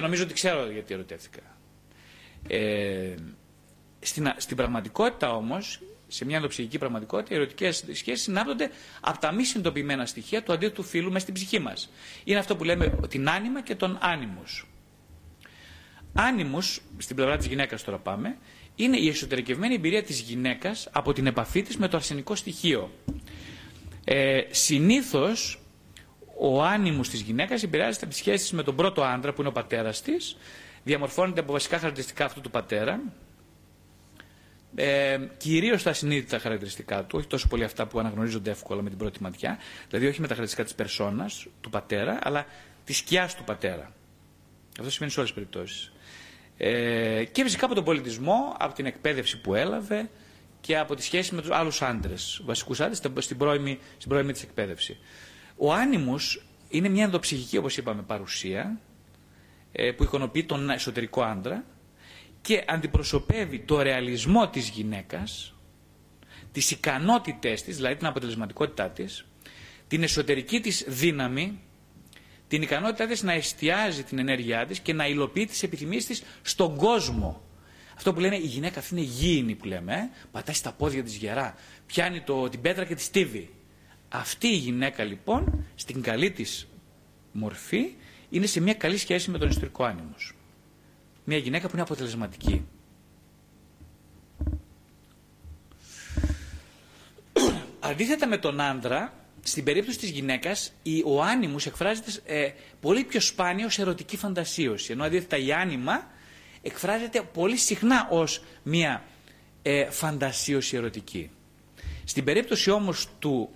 Νομίζω 0.00 0.22
ότι 0.22 0.34
ξέρω 0.34 0.70
γιατί 0.70 0.94
ερωτεύτηκα. 0.94 1.40
Ε, 2.48 3.14
στην, 4.00 4.32
στην 4.36 4.56
πραγματικότητα 4.56 5.30
όμως, 5.34 5.80
σε 6.08 6.24
μια 6.24 6.36
ενδοψυχική 6.36 6.78
πραγματικότητα, 6.78 7.34
οι 7.34 7.36
ερωτικές 7.36 7.84
σχέσεις 7.92 8.22
συνάπτονται 8.22 8.70
από 9.00 9.18
τα 9.18 9.32
μη 9.32 9.44
συνειδητοποιημένα 9.44 10.06
στοιχεία 10.06 10.42
του 10.42 10.52
αντίθετου 10.52 10.82
φύλου 10.82 11.08
μέσα 11.08 11.18
στην 11.20 11.34
ψυχή 11.34 11.58
μας. 11.58 11.90
Είναι 12.24 12.38
αυτό 12.38 12.56
που 12.56 12.64
λέμε 12.64 12.98
την 13.08 13.28
άνοιμα 13.28 13.62
και 13.62 13.74
τον 13.74 13.98
άνιμους. 14.00 14.66
Άνιμους, 16.14 16.80
στην 16.98 17.16
πλευρά 17.16 17.36
της 17.36 17.46
γυναίκας 17.46 17.84
τώρα 17.84 17.98
πάμε, 17.98 18.36
είναι 18.74 18.96
η 18.96 19.08
εσωτερικευμένη 19.08 19.74
εμπειρία 19.74 20.02
της 20.02 20.20
γυναίκας 20.20 20.88
από 20.92 21.12
την 21.12 21.26
επαφή 21.26 21.62
της 21.62 21.76
με 21.76 21.88
το 21.88 21.96
αρσενικό 21.96 22.34
στοιχείο. 22.34 22.90
Ε, 24.04 24.40
Συνήθως 24.50 25.60
ο 26.38 26.62
άνιμο 26.62 27.00
της 27.02 27.20
γυναίκας 27.20 27.62
επηρεάζεται 27.62 28.04
από 28.04 28.14
τις 28.14 28.22
σχέσεις 28.22 28.52
με 28.52 28.62
τον 28.62 28.76
πρώτο 28.76 29.02
άντρα 29.02 29.32
που 29.32 29.40
είναι 29.40 29.48
ο 29.50 29.52
πατέρας 29.52 30.02
της, 30.02 30.36
διαμορφώνεται 30.84 31.40
από 31.40 31.52
βασικά 31.52 31.78
χαρακτηριστικά 31.78 32.24
αυτού 32.24 32.40
του 32.40 32.50
πατέρα, 32.50 33.00
ε, 34.74 35.18
κυρίως 35.36 35.82
τα 35.82 35.92
συνείδητα 35.92 36.38
χαρακτηριστικά 36.38 37.04
του, 37.04 37.18
όχι 37.18 37.26
τόσο 37.26 37.48
πολύ 37.48 37.64
αυτά 37.64 37.86
που 37.86 37.98
αναγνωρίζονται 37.98 38.50
εύκολα 38.50 38.82
με 38.82 38.88
την 38.88 38.98
πρώτη 38.98 39.22
ματιά, 39.22 39.58
δηλαδή 39.88 40.06
όχι 40.06 40.20
με 40.20 40.26
τα 40.26 40.34
χαρακτηριστικά 40.34 40.64
της 40.64 40.74
περσόνας, 40.74 41.46
του 41.60 41.70
πατέρα, 41.70 42.18
αλλά 42.22 42.46
τη 42.84 42.92
σκιά 42.92 43.30
του 43.36 43.44
πατέρα. 43.44 43.92
Αυτό 44.78 44.90
σημαίνει 44.90 45.12
σε 45.12 45.20
όλες 45.20 45.32
τις 45.32 45.42
περιπτώσεις. 45.42 45.92
Ε, 46.56 47.24
και 47.24 47.42
φυσικά 47.42 47.64
από 47.64 47.74
τον 47.74 47.84
πολιτισμό, 47.84 48.56
από 48.58 48.74
την 48.74 48.86
εκπαίδευση 48.86 49.40
που 49.40 49.54
έλαβε 49.54 50.10
και 50.60 50.78
από 50.78 50.94
τη 50.94 51.02
σχέση 51.02 51.34
με 51.34 51.40
τους 51.40 51.50
άλλους 51.50 51.82
άντρες, 51.82 52.42
βασικούς 52.44 52.80
άντρες, 52.80 53.00
στην 53.18 53.36
πρώιμη, 53.36 53.78
στην 53.96 54.10
πρώιμη 54.10 54.32
της 54.32 54.42
εκπαίδευση. 54.42 54.98
Ο 55.56 55.72
άνιμο 55.72 56.18
είναι 56.68 56.88
μια 56.88 57.04
ενδοψυχική, 57.04 57.56
όπως 57.56 57.76
είπαμε, 57.76 58.02
παρουσία 58.02 58.80
ε, 59.72 59.90
που 59.90 60.02
εικονοποιεί 60.02 60.44
τον 60.44 60.70
εσωτερικό 60.70 61.22
άντρα 61.22 61.64
και 62.46 62.64
αντιπροσωπεύει 62.66 63.58
το 63.58 63.82
ρεαλισμό 63.82 64.48
της 64.48 64.68
γυναίκας, 64.68 65.54
τις 66.52 66.70
ικανότητές 66.70 67.62
της, 67.62 67.76
δηλαδή 67.76 67.96
την 67.96 68.06
αποτελεσματικότητά 68.06 68.90
της, 68.90 69.26
την 69.88 70.02
εσωτερική 70.02 70.60
της 70.60 70.84
δύναμη, 70.88 71.60
την 72.48 72.62
ικανότητά 72.62 73.06
της 73.06 73.22
να 73.22 73.32
εστιάζει 73.32 74.02
την 74.02 74.18
ενέργειά 74.18 74.66
της 74.66 74.78
και 74.80 74.92
να 74.92 75.06
υλοποιεί 75.06 75.46
τις 75.46 75.62
επιθυμίες 75.62 76.06
της 76.06 76.22
στον 76.42 76.76
κόσμο. 76.76 77.42
Αυτό 77.96 78.12
που 78.12 78.20
λένε 78.20 78.36
η 78.36 78.46
γυναίκα 78.46 78.78
αυτή 78.78 78.94
είναι 78.94 79.04
γήινη 79.04 79.54
που 79.54 79.64
λέμε, 79.66 79.92
ε; 79.94 80.10
πατάει 80.32 80.54
στα 80.54 80.72
πόδια 80.72 81.02
της 81.02 81.14
γερά, 81.16 81.54
πιάνει 81.86 82.20
το, 82.20 82.48
την 82.48 82.60
πέτρα 82.60 82.84
και 82.84 82.94
της 82.94 83.04
στίβει. 83.04 83.50
Αυτή 84.08 84.46
η 84.46 84.56
γυναίκα 84.56 85.04
λοιπόν, 85.04 85.66
στην 85.74 86.02
καλή 86.02 86.30
της 86.30 86.68
μορφή, 87.32 87.94
είναι 88.30 88.46
σε 88.46 88.60
μια 88.60 88.74
καλή 88.74 88.96
σχέση 88.96 89.30
με 89.30 89.38
τον 89.38 89.48
ιστορικό 89.48 89.84
άνεμος 89.84 90.35
μια 91.28 91.38
γυναίκα 91.38 91.66
που 91.66 91.72
είναι 91.72 91.82
αποτελεσματική. 91.82 92.64
Αντίθετα 97.80 98.26
με 98.26 98.36
τον 98.38 98.60
άντρα, 98.60 99.12
στην 99.42 99.64
περίπτωση 99.64 99.98
της 99.98 100.10
γυναίκας, 100.10 100.72
ο 101.04 101.22
άνιμος 101.22 101.66
εκφράζεται 101.66 102.10
ε, 102.24 102.50
πολύ 102.80 103.04
πιο 103.04 103.20
σπάνια 103.20 103.66
ως 103.66 103.78
ερωτική 103.78 104.16
φαντασίωση. 104.16 104.92
Ενώ 104.92 105.04
αντίθετα 105.04 105.36
η 105.36 105.52
άνιμα 105.52 106.06
εκφράζεται 106.62 107.22
πολύ 107.32 107.56
συχνά 107.56 108.08
ως 108.10 108.42
μια 108.62 109.04
ε, 109.62 109.90
φαντασίωση 109.90 110.76
ερωτική. 110.76 111.30
Στην 112.04 112.24
περίπτωση 112.24 112.70
όμως 112.70 113.08
του, 113.18 113.48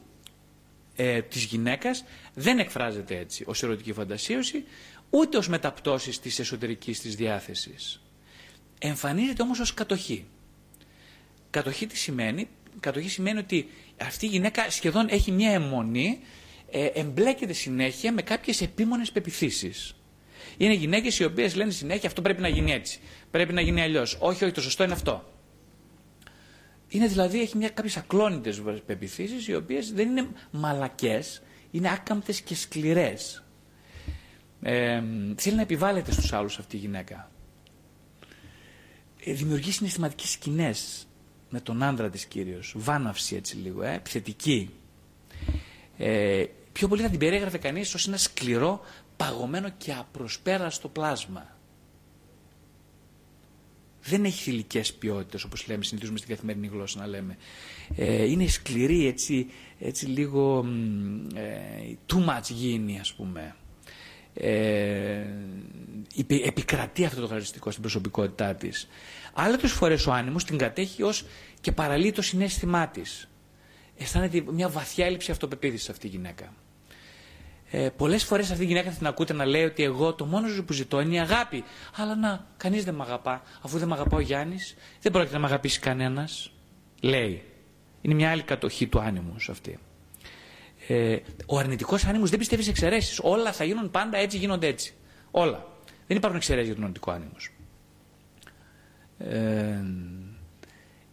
ε, 0.96 1.22
της 1.22 1.42
γυναίκας 1.44 2.04
δεν 2.34 2.58
εκφράζεται 2.58 3.16
έτσι 3.18 3.44
ως 3.46 3.62
ερωτική 3.62 3.92
φαντασίωση, 3.92 4.64
ούτε 5.10 5.36
ως 5.36 5.48
μεταπτώσεις 5.48 6.20
της 6.20 6.38
εσωτερικής 6.38 7.00
της 7.00 7.14
διάθεσης. 7.16 8.02
Εμφανίζεται 8.78 9.42
όμως 9.42 9.58
ως 9.60 9.74
κατοχή. 9.74 10.26
Κατοχή 11.50 11.86
τι 11.86 11.96
σημαίνει; 11.96 12.48
Κατοχή 12.80 13.08
σημαίνει 13.08 13.38
ότι 13.38 13.68
αυτή 14.00 14.26
η 14.26 14.28
γυναίκα 14.28 14.70
σχεδόν 14.70 15.06
έχει 15.10 15.32
μια 15.32 15.50
αιμονή, 15.50 16.20
ε, 16.70 16.86
εμπλέκεται 16.86 17.52
συνέχεια 17.52 18.12
με 18.12 18.22
κάποιες 18.22 18.60
επίμονες 18.60 19.12
πεπιθήσεις. 19.12 19.94
Είναι 20.56 20.74
γυναίκες 20.74 21.18
οι 21.18 21.24
οποίες 21.24 21.54
λένε 21.54 21.70
συνέχεια 21.70 22.08
αυτό 22.08 22.22
πρέπει 22.22 22.40
να 22.40 22.48
γίνει 22.48 22.72
έτσι, 22.72 23.00
πρέπει 23.30 23.52
να 23.52 23.60
γίνει 23.60 23.80
αλλιώς. 23.82 24.16
Όχι, 24.20 24.44
όχι, 24.44 24.52
το 24.52 24.60
σωστό 24.60 24.84
είναι 24.84 24.92
αυτό. 24.92 25.32
Είναι 26.88 27.06
δηλαδή, 27.06 27.40
έχει 27.40 27.56
μια, 27.56 27.68
κάποιες 27.68 27.96
ακλόνητες 27.96 28.62
πεπιθήσεις 28.86 29.48
οι 29.48 29.54
οποίες 29.54 29.92
δεν 29.92 30.08
είναι 30.08 30.28
μαλακές, 30.50 31.42
είναι 31.70 31.90
άκαμπτες 31.92 32.40
και 32.40 32.54
σκληρές. 32.54 33.44
Ε, 34.62 35.02
θέλει 35.36 35.56
να 35.56 35.62
επιβάλλεται 35.62 36.12
στους 36.12 36.32
άλλους 36.32 36.58
αυτή 36.58 36.76
η 36.76 36.78
γυναίκα. 36.78 37.30
Ε, 39.24 39.32
δημιουργεί 39.32 39.70
συναισθηματικές 39.72 40.30
σκηνές 40.30 41.06
με 41.50 41.60
τον 41.60 41.82
άντρα 41.82 42.10
της 42.10 42.24
κύριος. 42.24 42.74
Βάναυση 42.76 43.36
έτσι 43.36 43.56
λίγο, 43.56 43.82
ε, 43.82 43.94
επιθετική. 43.94 44.70
Ε, 45.96 46.44
πιο 46.72 46.88
πολύ 46.88 47.02
θα 47.02 47.08
την 47.08 47.18
περιέγραφε 47.18 47.58
κανείς 47.58 47.94
ως 47.94 48.08
ένα 48.08 48.16
σκληρό, 48.16 48.80
παγωμένο 49.16 49.68
και 49.78 49.92
απροσπέραστο 49.92 50.88
πλάσμα. 50.88 51.58
Δεν 54.02 54.24
έχει 54.24 54.42
θηλυκές 54.42 54.94
ποιότητες 54.94 55.44
όπως 55.44 55.66
λέμε, 55.68 55.84
συνηθίζουμε 55.84 56.18
στην 56.18 56.30
καθημερινή 56.30 56.66
γλώσσα 56.66 56.98
να 56.98 57.06
λέμε. 57.06 57.36
Ε, 57.96 58.24
είναι 58.24 58.46
σκληρή, 58.46 59.06
έτσι, 59.06 59.46
έτσι 59.78 60.06
λίγο 60.06 60.66
ε, 61.34 61.94
too 62.06 62.26
much 62.28 62.50
γίνει, 62.50 63.00
ας 63.00 63.12
πούμε 63.12 63.54
ε, 64.34 65.24
επικρατεί 66.44 67.04
αυτό 67.04 67.16
το 67.20 67.26
χαρακτηριστικό 67.26 67.70
στην 67.70 67.82
προσωπικότητά 67.82 68.54
της. 68.54 68.88
Άλλε 69.32 69.58
φορές 69.58 70.06
ο 70.06 70.12
άνεμος 70.12 70.44
την 70.44 70.58
κατέχει 70.58 71.02
ως 71.02 71.24
και 71.60 71.72
παραλύει 71.72 72.12
το 72.12 72.22
συνέστημά 72.22 72.88
της. 72.88 73.28
Αισθάνεται 73.98 74.44
μια 74.52 74.68
βαθιά 74.68 75.06
έλλειψη 75.06 75.30
αυτοπεποίθησης 75.30 75.88
αυτή 75.88 76.06
η 76.06 76.10
γυναίκα. 76.10 76.52
Ε, 77.70 77.88
Πολλές 77.96 78.24
φορές 78.24 78.50
αυτή 78.50 78.62
η 78.62 78.66
γυναίκα 78.66 78.90
θα 78.90 78.96
την 78.96 79.06
ακούτε 79.06 79.32
να 79.32 79.44
λέει 79.44 79.64
ότι 79.64 79.82
εγώ 79.82 80.14
το 80.14 80.24
μόνο 80.24 80.46
που 80.66 80.72
ζητώ 80.72 81.00
είναι 81.00 81.14
η 81.14 81.20
αγάπη. 81.20 81.64
Αλλά 81.96 82.16
να, 82.16 82.46
κανείς 82.56 82.84
δεν 82.84 82.94
με 82.94 83.02
αγαπά. 83.02 83.42
Αφού 83.62 83.78
δεν 83.78 83.88
με 83.88 83.94
αγαπά 83.94 84.16
ο 84.16 84.20
Γιάννης, 84.20 84.76
δεν 85.00 85.12
πρόκειται 85.12 85.34
να 85.34 85.40
με 85.40 85.46
αγαπήσει 85.46 85.80
κανένας. 85.80 86.52
Λέει. 87.00 87.42
Είναι 88.00 88.14
μια 88.14 88.30
άλλη 88.30 88.42
κατοχή 88.42 88.86
του 88.86 89.00
άνεμου 89.00 89.36
αυτή. 89.50 89.78
Ε, 90.92 91.22
ο 91.46 91.58
αρνητικός 91.58 92.04
άνεμο 92.04 92.26
δεν 92.26 92.38
πιστεύεις 92.38 92.64
σε 92.64 92.70
εξαιρέσεις. 92.70 93.18
Όλα 93.22 93.52
θα 93.52 93.64
γίνουν 93.64 93.90
πάντα 93.90 94.18
έτσι, 94.18 94.38
γίνονται 94.38 94.66
έτσι. 94.66 94.94
Όλα. 95.30 95.66
Δεν 96.06 96.16
υπάρχουν 96.16 96.38
εξαιρέσεις 96.38 96.66
για 96.66 96.74
τον 96.74 96.82
αρνητικό 96.84 97.10
άνεμο. 97.10 97.32
Ε, 99.18 99.84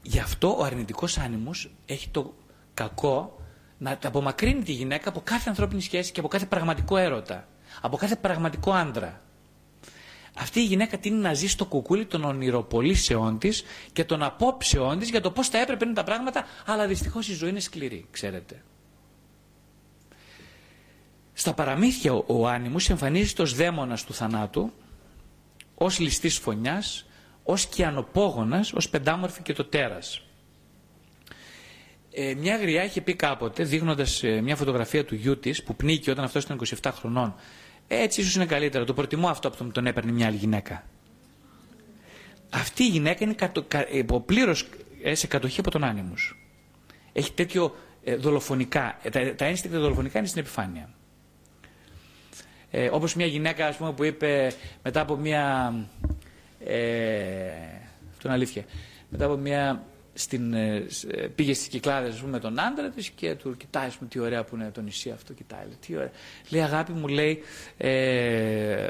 γι' 0.01 0.19
αυτό 0.19 0.57
ο 0.59 0.63
αρνητικός 0.63 1.17
άνεμο 1.17 1.51
έχει 1.85 2.09
το 2.09 2.33
κακό 2.73 3.41
να 3.77 3.99
απομακρύνει 4.03 4.63
τη 4.63 4.71
γυναίκα 4.71 5.09
από 5.09 5.21
κάθε 5.23 5.49
ανθρώπινη 5.49 5.81
σχέση 5.81 6.11
και 6.11 6.19
από 6.19 6.29
κάθε 6.29 6.45
πραγματικό 6.45 6.97
έρωτα. 6.97 7.47
Από 7.81 7.97
κάθε 7.97 8.15
πραγματικό 8.15 8.71
άντρα. 8.71 9.21
Αυτή 10.37 10.59
η 10.59 10.65
γυναίκα 10.65 10.97
τίνει 10.97 11.19
να 11.19 11.33
ζει 11.33 11.47
στο 11.47 11.65
κουκούλι 11.65 12.05
των 12.05 12.23
ονειροπολίσεών 12.23 13.37
της 13.39 13.63
και 13.93 14.03
των 14.03 14.23
απόψεών 14.23 14.99
της 14.99 15.09
για 15.09 15.21
το 15.21 15.31
πώς 15.31 15.47
θα 15.47 15.57
έπρεπε 15.57 15.83
να 15.83 15.89
είναι 15.91 15.99
τα 15.99 16.03
πράγματα, 16.03 16.45
αλλά 16.65 16.87
δυστυχώς 16.87 17.27
η 17.27 17.33
ζωή 17.33 17.49
είναι 17.49 17.59
σκληρή, 17.59 18.07
ξέρετε. 18.11 18.61
Στα 21.39 21.53
παραμύθια 21.53 22.13
ο, 22.13 22.23
ο 22.27 22.47
Άνιμους 22.47 22.89
εμφανίζεται 22.89 23.41
ως 23.41 23.55
δαίμονας 23.55 24.03
του 24.03 24.13
θανάτου, 24.13 24.71
ως 25.75 25.99
ληστής 25.99 26.37
φωνιάς, 26.37 27.05
ως 27.43 27.65
κιανοπόγονας, 27.65 28.73
ως 28.73 28.89
πεντάμορφη 28.89 29.41
και 29.41 29.53
το 29.53 29.65
τέρας. 29.65 30.21
Ε, 32.11 32.33
μια 32.33 32.57
γριά 32.57 32.83
είχε 32.83 33.01
πει 33.01 33.15
κάποτε, 33.15 33.63
δείχνοντας 33.63 34.23
ε, 34.23 34.41
μια 34.41 34.55
φωτογραφία 34.55 35.05
του 35.05 35.15
γιού 35.15 35.39
της, 35.39 35.63
που 35.63 35.75
πνίκει 35.75 36.09
όταν 36.09 36.23
αυτός 36.23 36.43
ήταν 36.43 36.59
27 36.81 36.91
χρονών, 36.93 37.35
έτσι 37.87 38.21
ίσως 38.21 38.35
είναι 38.35 38.45
καλύτερο, 38.45 38.83
το 38.85 38.93
προτιμώ 38.93 39.27
αυτό 39.27 39.49
που 39.49 39.71
τον 39.71 39.85
έπαιρνε 39.85 40.11
μια 40.11 40.27
άλλη 40.27 40.37
γυναίκα. 40.37 40.83
Αυτή 42.49 42.83
η 42.83 42.87
γυναίκα 42.87 43.23
είναι 43.23 43.33
κατο, 43.33 43.63
κα, 43.67 43.79
ε, 43.79 44.05
πλήρως 44.25 44.69
ε, 45.03 45.15
σε 45.15 45.27
κατοχή 45.27 45.59
από 45.59 45.71
τον 45.71 45.83
Άνιμους. 45.83 46.39
Έχει 47.13 47.33
τέτοιο 47.33 47.75
ε, 48.03 48.15
δολοφονικά, 48.15 48.97
τα, 49.11 49.35
τα 49.35 49.45
ένστικτα 49.45 49.79
δολοφονικά 49.79 50.19
είναι 50.19 50.27
στην 50.27 50.41
επιφάνεια. 50.41 50.89
Ε, 52.71 52.89
όπως 52.91 53.15
μια 53.15 53.25
γυναίκα 53.25 53.67
ας 53.67 53.75
πούμε, 53.75 53.93
που 53.93 54.03
είπε 54.03 54.51
μετά 54.83 55.01
από 55.01 55.15
μια... 55.15 55.73
Ε, 56.65 57.49
αυτό 58.11 58.27
είναι 58.27 58.33
αλήθεια. 58.33 58.63
Μετά 59.09 59.25
από 59.25 59.35
μια... 59.35 59.83
Στην, 60.13 60.53
ε, 60.53 60.85
ε, 61.07 61.27
πήγε 61.27 61.53
στις 61.53 61.67
κυκλάδες 61.67 62.13
ας 62.13 62.19
πούμε, 62.19 62.31
με 62.31 62.39
τον 62.39 62.59
άντρα 62.59 62.89
της 62.89 63.09
και 63.09 63.35
του 63.35 63.57
κοιτάει 63.57 63.89
πούμε, 63.97 64.09
τι 64.09 64.19
ωραία 64.19 64.43
που 64.43 64.55
είναι 64.55 64.71
το 64.73 64.81
νησί 64.81 65.09
αυτό. 65.09 65.33
Κοιτάει, 65.33 65.65
λέει, 65.65 65.77
τι 65.87 65.95
ωραία. 65.95 66.11
Λέει 66.49 66.61
αγάπη 66.61 66.91
μου 66.91 67.07
λέει 67.07 67.43
ε, 67.77 68.85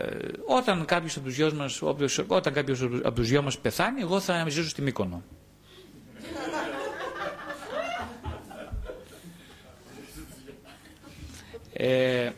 όταν 0.46 0.86
κάποιος 0.86 1.16
από 1.18 1.26
τους 1.26 1.36
γιος 1.36 1.54
μας, 1.54 1.82
όποιος, 1.82 2.24
όταν 2.28 2.54
κάποιος 2.54 2.82
από 2.82 3.12
τους 3.12 3.30
γιος 3.30 3.44
μας 3.44 3.60
πεθάνει 3.60 4.02
εγώ 4.02 4.20
θα 4.20 4.46
ζήσω 4.50 4.70
στη 4.70 4.82
Μύκονο. 4.82 5.24
ε, 11.78 12.32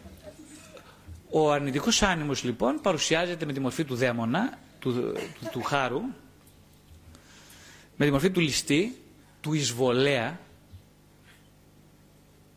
ο 1.29 1.51
αρνητικός 1.51 2.01
άνιμος 2.01 2.43
λοιπόν 2.43 2.79
παρουσιάζεται 2.81 3.45
με 3.45 3.53
τη 3.53 3.59
μορφή 3.59 3.83
του 3.83 3.95
δαίμονα, 3.95 4.59
του, 4.79 4.93
του, 4.93 5.49
του 5.51 5.61
χάρου, 5.61 6.01
με 7.95 8.05
τη 8.05 8.11
μορφή 8.11 8.31
του 8.31 8.39
ληστή, 8.39 9.01
του 9.41 9.53
εισβολέα, 9.53 10.39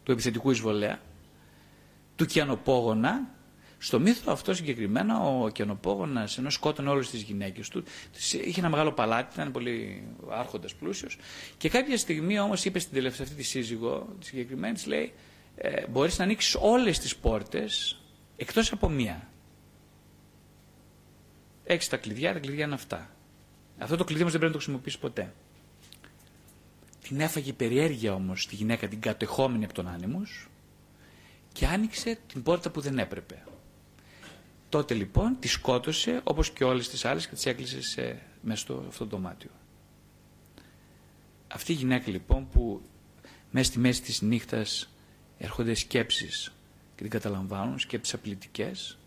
του 0.03 0.13
επιθετικού 0.13 0.51
εισβολέα, 0.51 1.01
του 2.17 2.27
κιανοπόγονα. 2.27 3.31
Στο 3.79 4.01
μύθο 4.01 4.33
αυτό 4.33 4.55
συγκεκριμένα 4.55 5.21
ο 5.21 5.49
κιανοπόγονα 5.49 6.29
ενώ 6.39 6.51
σκότωνε 6.51 6.89
όλες 6.91 7.11
τις 7.11 7.23
γυναίκες 7.23 7.69
του, 7.69 7.85
είχε 8.45 8.61
ένα 8.61 8.69
μεγάλο 8.69 8.93
παλάτι, 8.93 9.35
ήταν 9.35 9.53
πολύ 9.53 10.03
άρχοντας 10.29 10.75
πλούσιος. 10.75 11.19
Και 11.57 11.69
κάποια 11.69 11.97
στιγμή 11.97 12.39
όμως 12.39 12.65
είπε 12.65 12.79
στην 12.79 12.93
τελευταία 12.93 13.27
αυτή 13.27 13.37
τη 13.37 13.43
σύζυγο, 13.43 14.17
τη 14.21 14.27
συγκεκριμένη, 14.27 14.79
λέει: 14.87 15.13
ε, 15.57 15.87
Μπορείς 15.87 16.19
να 16.19 16.25
ανοίξεις 16.25 16.57
όλες 16.61 16.99
τις 16.99 17.17
πόρτες 17.17 18.02
εκτός 18.43 18.73
από 18.73 18.89
μία. 18.89 19.29
Έχεις 21.65 21.89
τα 21.89 21.97
κλειδιά, 21.97 22.33
τα 22.33 22.39
κλειδιά 22.39 22.65
είναι 22.65 22.75
αυτά. 22.75 23.11
Αυτό 23.79 23.97
το 23.97 24.05
κλειδί 24.05 24.25
μα 24.25 24.31
δεν 24.31 24.39
πρέπει 24.39 24.53
να 24.53 24.59
το 24.59 24.65
χρησιμοποιήσεις 24.65 24.99
ποτέ. 25.01 25.35
Την 27.03 27.21
έφαγε 27.21 27.51
η 27.51 27.53
περιέργεια 27.53 28.15
όμως 28.15 28.47
τη 28.47 28.55
γυναίκα 28.55 28.89
την 28.89 29.01
κατεχόμενη 29.01 29.65
από 29.65 29.75
τον 29.75 29.89
άνεμος 29.89 30.47
και 31.53 31.67
άνοιξε 31.67 32.19
την 32.27 32.43
πόρτα 32.43 32.71
που 32.71 32.81
δεν 32.81 32.99
έπρεπε. 32.99 33.43
Τότε 34.69 34.95
λοιπόν 34.95 35.37
τη 35.41 35.49
σκότωσε 35.49 36.21
όπως 36.25 36.51
και 36.51 36.65
όλες 36.65 36.89
τις 36.89 37.05
άλλες 37.05 37.27
και 37.29 37.35
τις 37.35 37.47
έκλεισε 37.47 37.83
σε, 37.83 38.23
μέσα 38.43 38.61
στο 38.61 38.85
αυτό 38.89 39.07
το 39.07 39.17
δωμάτιο. 39.17 39.51
Αυτή 41.49 41.73
η 41.73 41.75
γυναίκα 41.75 42.11
λοιπόν 42.11 42.49
που 42.49 42.83
μέσα 43.51 43.67
στη 43.67 43.79
μέση 43.79 44.03
της 44.03 44.21
νύχτας 44.23 44.89
έρχονται 45.39 45.75
σκέψεις 45.75 46.53
και 47.03 47.09
την 47.09 47.21
καταλαμβάνουν, 47.21 47.79
σκέψεις 47.79 48.15
απειλητικές, 48.15 48.99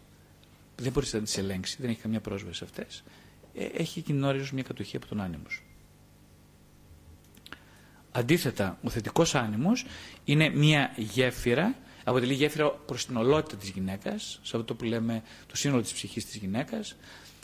δεν 0.75 0.91
μπορείς 0.91 1.13
να 1.13 1.21
τις 1.21 1.37
ελέγξεις, 1.37 1.77
δεν 1.79 1.89
έχει 1.89 2.01
καμιά 2.01 2.19
πρόσβαση 2.19 2.57
σε 2.57 2.63
αυτές, 2.63 3.03
ε, 3.53 3.65
έχει 3.65 4.01
την 4.01 4.23
ώρα 4.23 4.47
μια 4.53 4.63
κατοχή 4.63 4.95
από 4.95 5.05
τον 5.05 5.21
άνεμος. 5.21 5.63
Αντίθετα, 8.11 8.77
ο 8.83 8.89
θετικός 8.89 9.35
άνεμος 9.35 9.85
είναι 10.25 10.49
μια 10.49 10.93
γέφυρα 10.97 11.75
αποτελεί 12.05 12.33
γέφυρα 12.33 12.69
προς 12.69 13.05
την 13.05 13.17
ολότητα 13.17 13.55
της 13.55 13.69
γυναίκας, 13.69 14.39
σε 14.43 14.57
αυτό 14.57 14.75
που 14.75 14.83
λέμε 14.83 15.23
το 15.47 15.57
σύνολο 15.57 15.81
της 15.81 15.93
ψυχής 15.93 16.25
της 16.25 16.35
γυναίκας. 16.35 16.95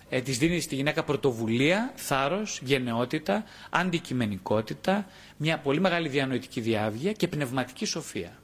Ε, 0.10 0.22
της 0.22 0.38
δίνει 0.38 0.60
στη 0.60 0.76
γυναίκα 0.76 1.04
πρωτοβουλία, 1.04 1.94
θάρρος, 1.96 2.62
γενναιότητα, 2.64 3.44
αντικειμενικότητα, 3.70 5.08
μια 5.38 5.58
πολύ 5.58 5.80
μεγάλη 5.80 6.10
διανοητική 6.10 6.62
διάβγεια 6.62 7.12
και 7.12 7.28
πνευματική 7.28 7.86
σοφία. 7.86 8.41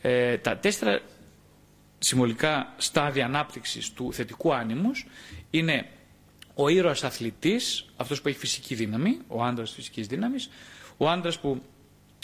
Ε, 0.00 0.38
τα 0.38 0.56
τέσσερα 0.56 1.00
συμβολικά 1.98 2.74
στάδια 2.76 3.24
ανάπτυξης 3.24 3.92
του 3.92 4.12
θετικού 4.12 4.54
άνεμους 4.54 5.06
είναι 5.50 5.88
ο 6.54 6.68
ήρωας 6.68 7.04
αθλητής, 7.04 7.84
αυτός 7.96 8.22
που 8.22 8.28
έχει 8.28 8.38
φυσική 8.38 8.74
δύναμη, 8.74 9.18
ο 9.28 9.44
άντρας 9.44 9.70
φυσικής 9.70 10.06
δύναμης, 10.06 10.50
ο 10.96 11.08
άντρας 11.08 11.38
που 11.38 11.62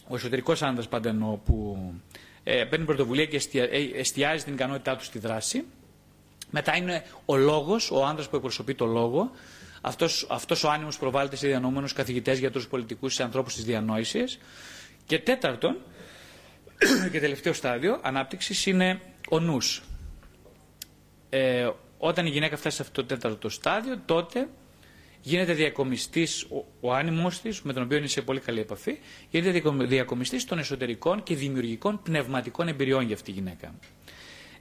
ο 0.09 0.15
εσωτερικός 0.15 0.63
άντρας 0.63 0.89
πάντα 0.89 1.09
εννοώ 1.09 1.37
που 1.37 1.79
ε, 2.45 2.65
παίρνει 2.65 2.85
πρωτοβουλία 2.85 3.27
και 3.27 3.41
ε, 3.53 3.99
εστιάζει 3.99 4.45
την 4.45 4.53
ικανότητά 4.53 4.97
του 4.97 5.05
στη 5.05 5.19
δράση. 5.19 5.65
Μετά 6.51 6.77
είναι 6.77 7.05
ο 7.25 7.37
λόγος, 7.37 7.91
ο 7.91 8.05
άντρας 8.05 8.29
που 8.29 8.37
εκπροσωπεί 8.37 8.75
το 8.75 8.87
λόγο. 8.87 9.31
Αυτός, 9.81 10.27
αυτός 10.31 10.65
ο 10.65 10.71
άνεμος 10.71 10.99
προβάλλεται 10.99 11.37
σε 11.37 11.47
διανοούμενους 11.47 11.93
καθηγητές, 11.93 12.39
γιατρούς 12.39 12.69
πολιτικούς, 12.69 13.15
σε 13.15 13.23
ανθρώπους 13.23 13.55
της 13.55 13.65
διανόησης. 13.65 14.39
Και 15.07 15.19
τέταρτον, 15.19 15.77
και 17.13 17.21
τελευταίο 17.21 17.53
στάδιο 17.53 18.01
ανάπτυξης 18.03 18.67
είναι 18.67 19.01
ο 19.31 19.41
νους. 19.41 19.83
Ε, 21.31 21.71
όταν 21.99 22.27
η 22.27 22.29
γυναίκα 22.29 22.57
φτάσει 22.57 22.77
σε 22.77 22.83
αυτό 22.83 23.01
το 23.01 23.07
τέταρτο 23.15 23.49
στάδιο, 23.49 24.01
τότε 24.05 24.49
γίνεται 25.21 25.53
διακομιστής 25.53 26.43
ο, 26.43 26.65
ο 26.81 26.95
άνιμο 26.95 27.31
της, 27.43 27.63
με 27.63 27.73
τον 27.73 27.83
οποίο 27.83 27.97
είναι 27.97 28.07
σε 28.07 28.23
πολύ 28.23 28.41
καλή 28.41 28.61
επαφή, 28.61 28.99
γίνεται 29.31 29.63
διακομιστής 29.87 30.45
των 30.45 30.59
εσωτερικών 30.59 31.23
και 31.23 31.35
δημιουργικών 31.35 32.03
πνευματικών 32.03 32.69
εμπειριών 32.69 33.05
για 33.05 33.15
αυτή 33.15 33.33
τη 33.33 33.39
γυναίκα. 33.39 33.75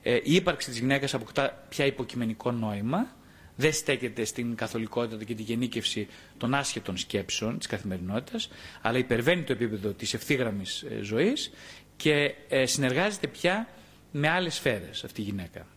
Ε, 0.03 0.15
η 0.23 0.35
ύπαρξη 0.35 0.69
της 0.69 0.79
γυναίκας 0.79 1.13
αποκτά 1.13 1.65
πια 1.69 1.85
υποκειμενικό 1.85 2.51
νόημα, 2.51 3.15
δεν 3.55 3.73
στέκεται 3.73 4.25
στην 4.25 4.55
καθολικότητα 4.55 5.23
και 5.23 5.35
τη 5.35 5.41
γενίκευση 5.41 6.07
των 6.37 6.53
άσχετων 6.53 6.97
σκέψεων 6.97 7.57
της 7.57 7.67
καθημερινότητας, 7.67 8.49
αλλά 8.81 8.97
υπερβαίνει 8.97 9.43
το 9.43 9.51
επίπεδο 9.51 9.89
της 9.89 10.13
ευθύγραμμης 10.13 10.81
ε, 10.81 10.99
ζωής 11.01 11.51
και 11.97 12.35
ε, 12.49 12.65
συνεργάζεται 12.65 13.27
πια 13.27 13.67
με 14.11 14.29
άλλες 14.29 14.53
σφαίρες 14.53 15.03
αυτή 15.03 15.21
η 15.21 15.23
γυναίκα. 15.23 15.67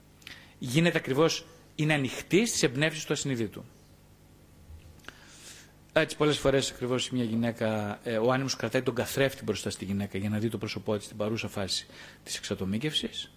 Γίνεται 0.58 0.98
ακριβώς, 0.98 1.46
είναι 1.74 1.94
ανοιχτή 1.94 2.46
στις 2.46 2.62
εμπνεύσεις 2.62 3.04
του 3.04 3.12
ασυνειδήτου. 3.12 3.64
Έτσι, 5.92 6.16
πολλές 6.16 6.38
φορές 6.38 6.70
ακριβώς 6.70 7.10
μια 7.10 7.24
γυναίκα, 7.24 7.98
ε, 8.04 8.16
ο 8.16 8.32
άνεμος 8.32 8.56
κρατάει 8.56 8.82
τον 8.82 8.94
καθρέφτη 8.94 9.44
μπροστά 9.44 9.70
στη 9.70 9.84
γυναίκα 9.84 10.18
για 10.18 10.28
να 10.28 10.38
δει 10.38 10.48
το 10.48 10.58
πρόσωπό 10.58 10.96
της 10.96 11.04
στην 11.04 11.16
παρούσα 11.16 11.48
φάση 11.48 11.86
της 12.24 12.36
εξατομίκευσης. 12.36 13.30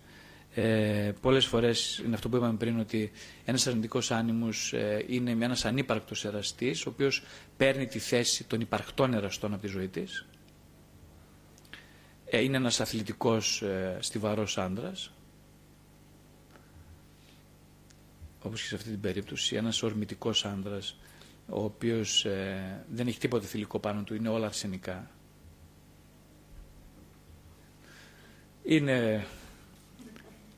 Ε, 0.56 1.12
πολλές 1.22 1.46
φορές 1.46 2.02
είναι 2.06 2.16
αυτό 2.16 2.30
που 2.30 2.36
είπαμε 2.36 2.58
πριν, 2.58 2.80
ότι 2.80 3.12
ένας 3.46 3.68
αρνητικός 3.68 4.12
άνεμος 4.12 4.74
ε, 4.74 5.06
είναι 5.08 5.32
ένας 5.32 5.66
ανύπαρκτος 5.66 6.26
εραστής, 6.26 6.86
ο 6.86 6.90
οποίος 6.90 7.24
παίρνει 7.58 7.86
τη 7.86 8.00
θέση 8.00 8.44
των 8.44 8.62
υπαρκτών 8.62 9.14
εραστών 9.14 9.54
από 9.54 9.62
τη 9.62 9.68
ζωή 9.68 9.88
της. 9.88 10.26
Ε, 12.34 12.40
είναι 12.44 12.58
ένας 12.58 12.80
αθλητικός 12.80 13.62
ε, 13.62 13.98
στιβαρός 14.00 14.58
άντρας. 14.58 15.12
Όπως 18.42 18.62
και 18.62 18.68
σε 18.68 18.76
αυτή 18.76 18.90
την 18.90 19.00
περίπτωση, 19.00 19.56
ένας 19.56 19.84
ορμητικός 19.84 20.46
άντρας 20.46 20.98
ο 21.50 21.64
οποίος 21.64 22.26
ε, 22.26 22.84
δεν 22.92 23.08
έχει 23.08 23.20
τίποτα 23.20 23.48
θηλυκό 23.48 23.80
πάνω 23.80 24.04
του, 24.04 24.16
είναι 24.16 24.30
όλα 24.30 24.46
αρσενικά. 24.46 25.10
Είναι 28.64 29.26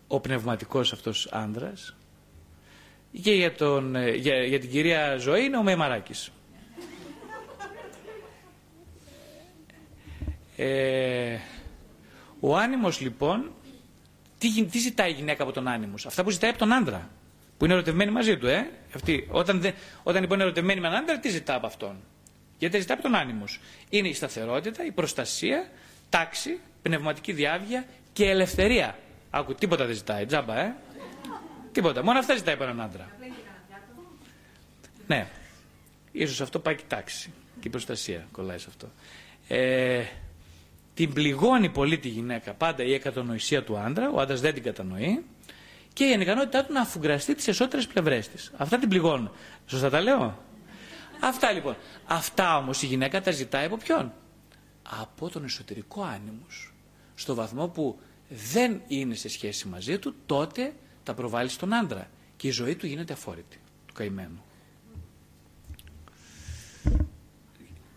ο 0.07 0.19
πνευματικός 0.19 0.93
αυτός 0.93 1.27
άνδρας 1.31 1.95
και 3.21 3.31
για, 3.33 3.55
τον, 3.55 3.95
ε, 3.95 4.09
για, 4.11 4.43
για 4.43 4.59
την 4.59 4.69
κυρία 4.69 5.17
Ζωή 5.17 5.43
είναι 5.43 5.57
ο 5.57 5.63
Μεμαράκης. 5.63 6.31
Ε, 10.57 11.37
ο 12.45 12.57
άνιμος 12.57 12.99
λοιπόν, 12.99 13.51
τι, 14.37 14.63
τι 14.63 14.77
ζητάει 14.77 15.09
η 15.09 15.13
γυναίκα 15.13 15.43
από 15.43 15.51
τον 15.51 15.67
άνιμος, 15.67 16.05
αυτά 16.05 16.23
που 16.23 16.29
ζητάει 16.29 16.49
από 16.49 16.59
τον 16.59 16.73
άντρα 16.73 17.09
που 17.57 17.65
είναι 17.65 17.73
ερωτευμένη 17.73 18.11
μαζί 18.11 18.37
του, 18.37 18.47
ε; 18.47 18.69
Αυτή, 18.95 19.27
όταν, 19.31 19.61
δεν, 19.61 19.73
όταν 20.03 20.21
λοιπόν 20.21 20.35
είναι 20.35 20.45
ερωτευμένη 20.45 20.79
με 20.79 20.87
έναν 20.87 21.01
άντρα, 21.01 21.19
τι 21.19 21.29
ζητά 21.29 21.55
από 21.55 21.65
αυτόν; 21.65 21.95
Γιατί 22.57 22.79
ζητά 22.79 22.93
από 22.93 23.01
τον 23.01 23.15
άνιμο. 23.15 23.43
Είναι 23.89 24.07
η 24.07 24.13
σταθερότητα, 24.13 24.85
η 24.85 24.91
προστασία, 24.91 25.69
τάξη, 26.09 26.59
πνευματική 26.81 27.31
διάβγεια 27.31 27.85
και 28.13 28.29
ελευθερία. 28.29 28.97
Άκου, 29.29 29.55
τίποτα 29.55 29.85
δεν 29.85 29.95
ζητάει, 29.95 30.25
τζάμπα, 30.25 30.59
ε; 30.59 30.75
Τίποτα. 31.71 32.03
Μόνο 32.03 32.19
αυτά 32.19 32.35
ζητάει 32.35 32.53
από 32.53 32.63
έναν 32.63 32.81
άντρα. 32.81 33.09
Ναι. 35.07 35.27
Ίσως 36.11 36.41
αυτό 36.41 36.59
πάει 36.59 36.75
και 36.75 36.83
τάξη. 36.87 37.31
Και 37.59 37.67
η 37.67 37.71
προστασία 37.71 38.27
κολλάει 38.31 38.57
σε 38.57 38.67
αυτό. 38.69 38.91
Ε, 39.47 40.03
την 40.93 41.13
πληγώνει 41.13 41.69
πολύ 41.69 41.97
τη 41.97 42.07
γυναίκα 42.07 42.53
πάντα 42.53 42.83
η 42.83 42.93
εκατονοησία 42.93 43.63
του 43.63 43.77
άντρα. 43.77 44.09
Ο 44.09 44.19
άντρας 44.19 44.41
δεν 44.41 44.53
την 44.53 44.63
κατανοεί 44.63 45.23
και 45.93 46.05
η 46.05 46.13
ανικανότητά 46.13 46.65
του 46.65 46.73
να 46.73 46.81
αφουγκραστεί 46.81 47.35
τις 47.35 47.47
εσωτερέ 47.47 47.81
πλευρές 47.93 48.29
της. 48.29 48.51
Αυτά 48.57 48.77
την 48.77 48.89
πληγώνουν. 48.89 49.31
Σωστά 49.67 49.89
τα 49.89 50.01
λέω; 50.01 50.37
Αυτά 51.21 51.51
λοιπόν. 51.51 51.75
Αυτά 52.05 52.57
όμως 52.57 52.81
η 52.81 52.85
γυναίκα 52.85 53.21
τα 53.21 53.31
ζητάει 53.31 53.65
από 53.65 53.77
ποιον; 53.77 54.13
Από 55.01 55.29
τον 55.29 55.43
εσωτερικό 55.43 56.01
άνεμος. 56.03 56.73
Στο 57.15 57.35
βαθμό 57.35 57.67
που 57.67 57.99
δεν 58.29 58.81
είναι 58.87 59.15
σε 59.15 59.29
σχέση 59.29 59.67
μαζί 59.67 59.99
του, 59.99 60.15
τότε 60.25 60.73
τα 61.03 61.13
προβάλλει 61.13 61.49
στον 61.49 61.73
άντρα. 61.73 62.09
Και 62.37 62.47
η 62.47 62.51
ζωή 62.51 62.75
του 62.75 62.87
γίνεται 62.87 63.13
αφόρητη, 63.13 63.59
του 63.85 63.93
καημένου. 63.93 64.43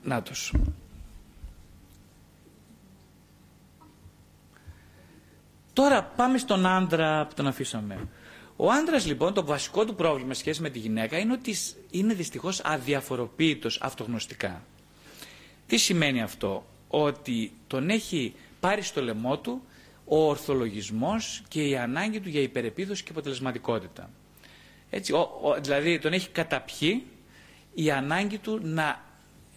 Νάτος. 0.03 0.53
Τώρα 5.77 6.03
πάμε 6.03 6.39
στον 6.39 6.67
άντρα 6.67 7.27
που 7.27 7.35
τον 7.35 7.47
αφήσαμε. 7.47 8.09
Ο 8.57 8.71
άντρας 8.71 9.07
λοιπόν 9.07 9.35
το 9.35 9.45
βασικό 9.45 9.85
του 9.85 9.95
πρόβλημα 9.95 10.35
σχέση 10.35 10.63
με 10.63 10.71
τη 10.71 10.79
γυναίκα 10.79 11.19
είναι 11.19 11.33
ότι 11.33 11.55
είναι 11.91 12.15
δυστυχώς 12.15 12.61
αδιαφοροποίητος 12.65 13.79
αυτογνωστικά. 13.83 14.63
Τι 15.67 15.77
σημαίνει 15.77 16.23
αυτό, 16.23 16.67
ότι 16.89 17.53
τον 17.67 17.89
έχει 17.91 18.35
πάρει 18.61 18.83
στο 18.83 19.03
λαιμό 19.03 19.39
του 19.39 19.63
ο 20.05 20.29
ορθολογισμός 20.29 21.43
και 21.49 21.63
η 21.63 21.77
ανάγκη 21.77 22.21
του 22.21 22.29
για 22.29 22.41
υπερεπίδοση 22.41 23.03
και 23.03 23.11
αποτελεσματικότητα. 23.11 24.11
Έτσι, 24.91 25.13
ο, 25.13 25.31
δηλαδή 25.61 25.99
τον 25.99 26.13
έχει 26.13 26.29
καταπιεί 26.29 27.07
η 27.75 27.91
ανάγκη 27.91 28.39
του 28.39 28.61
να, 28.63 29.05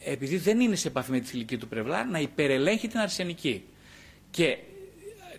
επειδή 0.03 0.38
δεν 0.38 0.60
είναι 0.60 0.75
σε 0.75 0.88
επαφή 0.88 1.12
με 1.12 1.19
τη 1.19 1.25
θηλυκή 1.27 1.58
του 1.58 1.67
πλευρά, 1.67 2.05
να 2.05 2.19
υπερελέγχει 2.19 2.88
την 2.88 2.99
αρσενική. 2.99 3.63
Και 4.32 4.58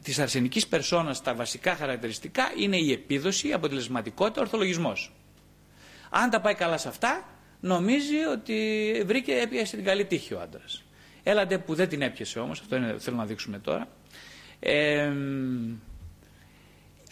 της 0.02 0.18
αρσενικής 0.18 0.66
περσόνας 0.66 1.22
τα 1.22 1.34
βασικά 1.34 1.74
χαρακτηριστικά 1.74 2.52
είναι 2.58 2.76
η 2.76 2.92
επίδοση, 2.92 3.48
η 3.48 3.52
αποτελεσματικότητα, 3.52 4.40
ο 4.40 4.42
ορθολογισμός. 4.42 5.12
Αν 6.10 6.30
τα 6.30 6.40
πάει 6.40 6.54
καλά 6.54 6.78
σε 6.78 6.88
αυτά, 6.88 7.24
νομίζει 7.60 8.16
ότι 8.32 8.56
βρήκε, 9.06 9.32
έπιασε 9.34 9.76
την 9.76 9.84
καλή 9.84 10.04
τύχη 10.04 10.34
ο 10.34 10.40
άντρας. 10.40 10.82
Έλατε 11.22 11.58
που 11.58 11.74
δεν 11.74 11.88
την 11.88 12.02
έπιασε 12.02 12.38
όμως, 12.38 12.60
αυτό 12.60 12.76
είναι, 12.76 12.94
θέλω 12.98 13.16
να 13.16 13.24
δείξουμε 13.24 13.58
τώρα. 13.58 13.88
Ε, 14.60 15.12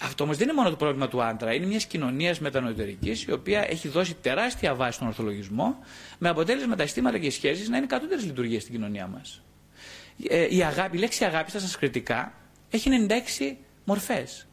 αυτό 0.01 0.24
όμως 0.24 0.37
δεν 0.37 0.48
είναι 0.48 0.57
μόνο 0.57 0.70
το 0.70 0.77
πρόβλημα 0.77 1.09
του 1.09 1.22
άντρα, 1.22 1.55
είναι 1.55 1.66
μιας 1.66 1.87
κοινωνίας 1.87 2.40
μετανοητερική 2.40 3.24
η 3.29 3.33
οποία 3.33 3.66
έχει 3.70 3.88
δώσει 3.88 4.14
τεράστια 4.14 4.74
βάση 4.74 4.92
στον 4.92 5.07
ορθολογισμό, 5.07 5.79
με 6.18 6.29
αποτέλεσμα 6.29 6.77
τα 6.77 6.83
αισθήματα 6.83 7.18
και 7.18 7.27
οι 7.27 7.31
σχέσεις 7.31 7.68
να 7.68 7.77
είναι 7.77 7.87
κατώτερες 7.87 8.24
λειτουργίες 8.24 8.62
στην 8.62 8.74
κοινωνία 8.74 9.07
μας. 9.07 9.42
Ε, 10.29 10.57
η, 10.57 10.62
αγάπη, 10.62 10.96
η 10.96 11.01
λέξη 11.01 11.24
αγάπη 11.24 11.51
στα 11.51 11.59
σανσκριτικά 11.59 12.33
έχει 12.70 12.90
96 12.90 13.57
μορφές. 13.85 14.46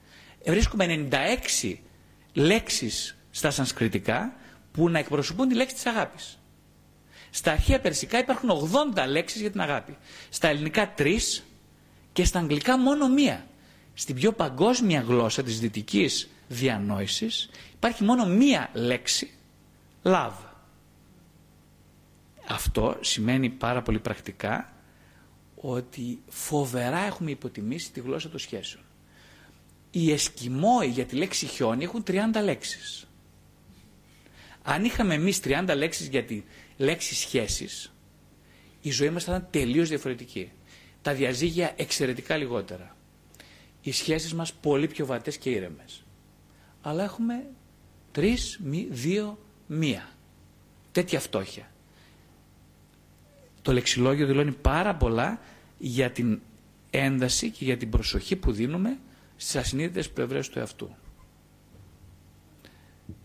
Ε, 0.44 0.52
βρίσκουμε 0.52 1.08
96 1.66 1.76
λέξεις 2.34 3.18
στα 3.32 3.52
σανσκριτικά 3.52 4.34
που 4.72 4.90
να 4.90 5.00
εκπροσωπούν 5.00 5.48
τη 5.48 5.56
λέξη 5.56 5.76
της 5.76 5.86
αγάπης. 5.86 6.40
Στα 7.30 7.52
αρχαία 7.52 7.80
περσικά 7.80 8.18
υπάρχουν 8.20 8.50
80 8.50 9.08
λέξεις 9.08 9.42
για 9.42 9.52
την 9.52 9.62
αγάπη. 9.62 9.98
Στα 10.30 10.48
ελληνικά 10.48 10.94
3 10.98 11.44
και 12.14 12.26
στα 12.26 12.40
αγγλικά 12.40 12.78
μόνο 12.78 13.10
μία 13.10 13.46
στην 13.94 14.16
πιο 14.16 14.32
παγκόσμια 14.32 15.00
γλώσσα 15.02 15.44
της 15.44 15.60
δυτικής 15.60 16.30
διανόησης 16.48 17.50
υπάρχει 17.74 18.04
μόνο 18.04 18.26
μία 18.26 18.70
λέξη, 18.74 19.32
love. 20.04 20.32
Αυτό 22.48 22.98
σημαίνει 23.02 23.50
πάρα 23.50 23.82
πολύ 23.82 24.00
πρακτικά 24.00 24.74
ότι 25.74 26.20
φοβερά 26.30 26.98
έχουμε 27.00 27.32
υποτιμήσει 27.32 27.92
τη 27.92 28.00
γλώσσα 28.00 28.30
των 28.30 28.40
σχέσεων. 28.40 28.84
Οι 29.92 30.12
Εσκιμόοι 30.12 30.88
για 30.88 31.06
τη 31.06 31.16
λέξη 31.16 31.46
χιόνι 31.46 31.84
έχουν 31.84 32.04
30 32.08 32.14
λέξεις. 32.44 33.08
Αν 34.64 34.84
είχαμε 34.84 35.14
εμείς 35.14 35.40
30 35.44 35.74
λέξεις 35.76 36.08
για 36.08 36.24
τη 36.24 36.44
λέξη 36.78 37.16
σχέσεις, 37.16 37.94
η 38.82 38.92
ζωή 38.92 39.10
μας 39.10 39.24
θα 39.24 39.36
ήταν 39.36 39.48
τελείως 39.52 39.90
διαφορετική. 39.90 40.52
Τα 41.02 41.14
διαζύγια 41.14 41.74
εξαιρετικά 41.76 42.38
λιγότερα 42.38 42.96
οι 43.88 43.92
σχέσεις 43.92 44.34
μας 44.34 44.54
πολύ 44.54 44.88
πιο 44.88 45.06
βατές 45.06 45.38
και 45.38 45.50
ήρεμες. 45.50 46.04
Αλλά 46.82 47.04
έχουμε 47.04 47.46
τρεις, 48.12 48.60
μη, 48.64 48.88
δύο, 48.90 49.40
μία. 49.68 50.10
Τέτοια 50.92 51.20
φτώχεια. 51.20 51.72
Το 53.62 53.74
λεξιλόγιο 53.74 54.26
δηλώνει 54.26 54.52
πάρα 54.52 54.96
πολλά 54.96 55.40
για 55.78 56.12
την 56.12 56.42
ένταση 56.90 57.50
και 57.50 57.66
για 57.66 57.78
την 57.78 57.90
προσοχή 57.90 58.36
που 58.36 58.52
δίνουμε 58.52 58.98
στις 59.36 59.56
ασυνείδητες 59.56 60.10
πλευρές 60.10 60.50
του 60.50 60.60
εαυτού. 60.60 60.96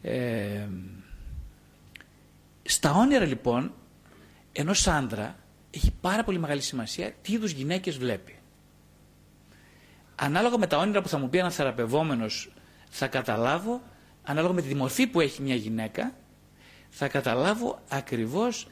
Ε, 0.03 0.69
στα 2.63 2.93
όνειρα 2.93 3.25
λοιπόν 3.25 3.75
ενός 4.53 4.87
άντρα 4.87 5.39
έχει 5.71 5.93
πάρα 6.01 6.25
πολύ 6.25 6.39
μεγάλη 6.39 6.61
σημασία 6.61 7.13
τι 7.23 7.33
είδους 7.33 7.51
γυναίκες 7.51 7.99
βλέπει 7.99 8.41
ανάλογα 10.21 10.59
με 10.59 10.67
τα 10.67 10.77
όνειρα 10.77 11.03
που 11.03 11.09
θα 11.09 11.19
μου 11.19 11.29
πει 11.29 11.39
ένα 11.39 11.51
θεραπευόμενος, 11.51 12.53
θα 12.89 13.07
καταλάβω, 13.07 13.83
ανάλογα 14.23 14.55
με 14.55 14.63
τη 14.63 14.75
μορφή 14.75 15.07
που 15.07 15.21
έχει 15.21 15.43
μια 15.43 15.55
γυναίκα, 15.55 16.15
θα 16.89 17.09
καταλάβω 17.09 17.81
ακριβώς 17.89 18.69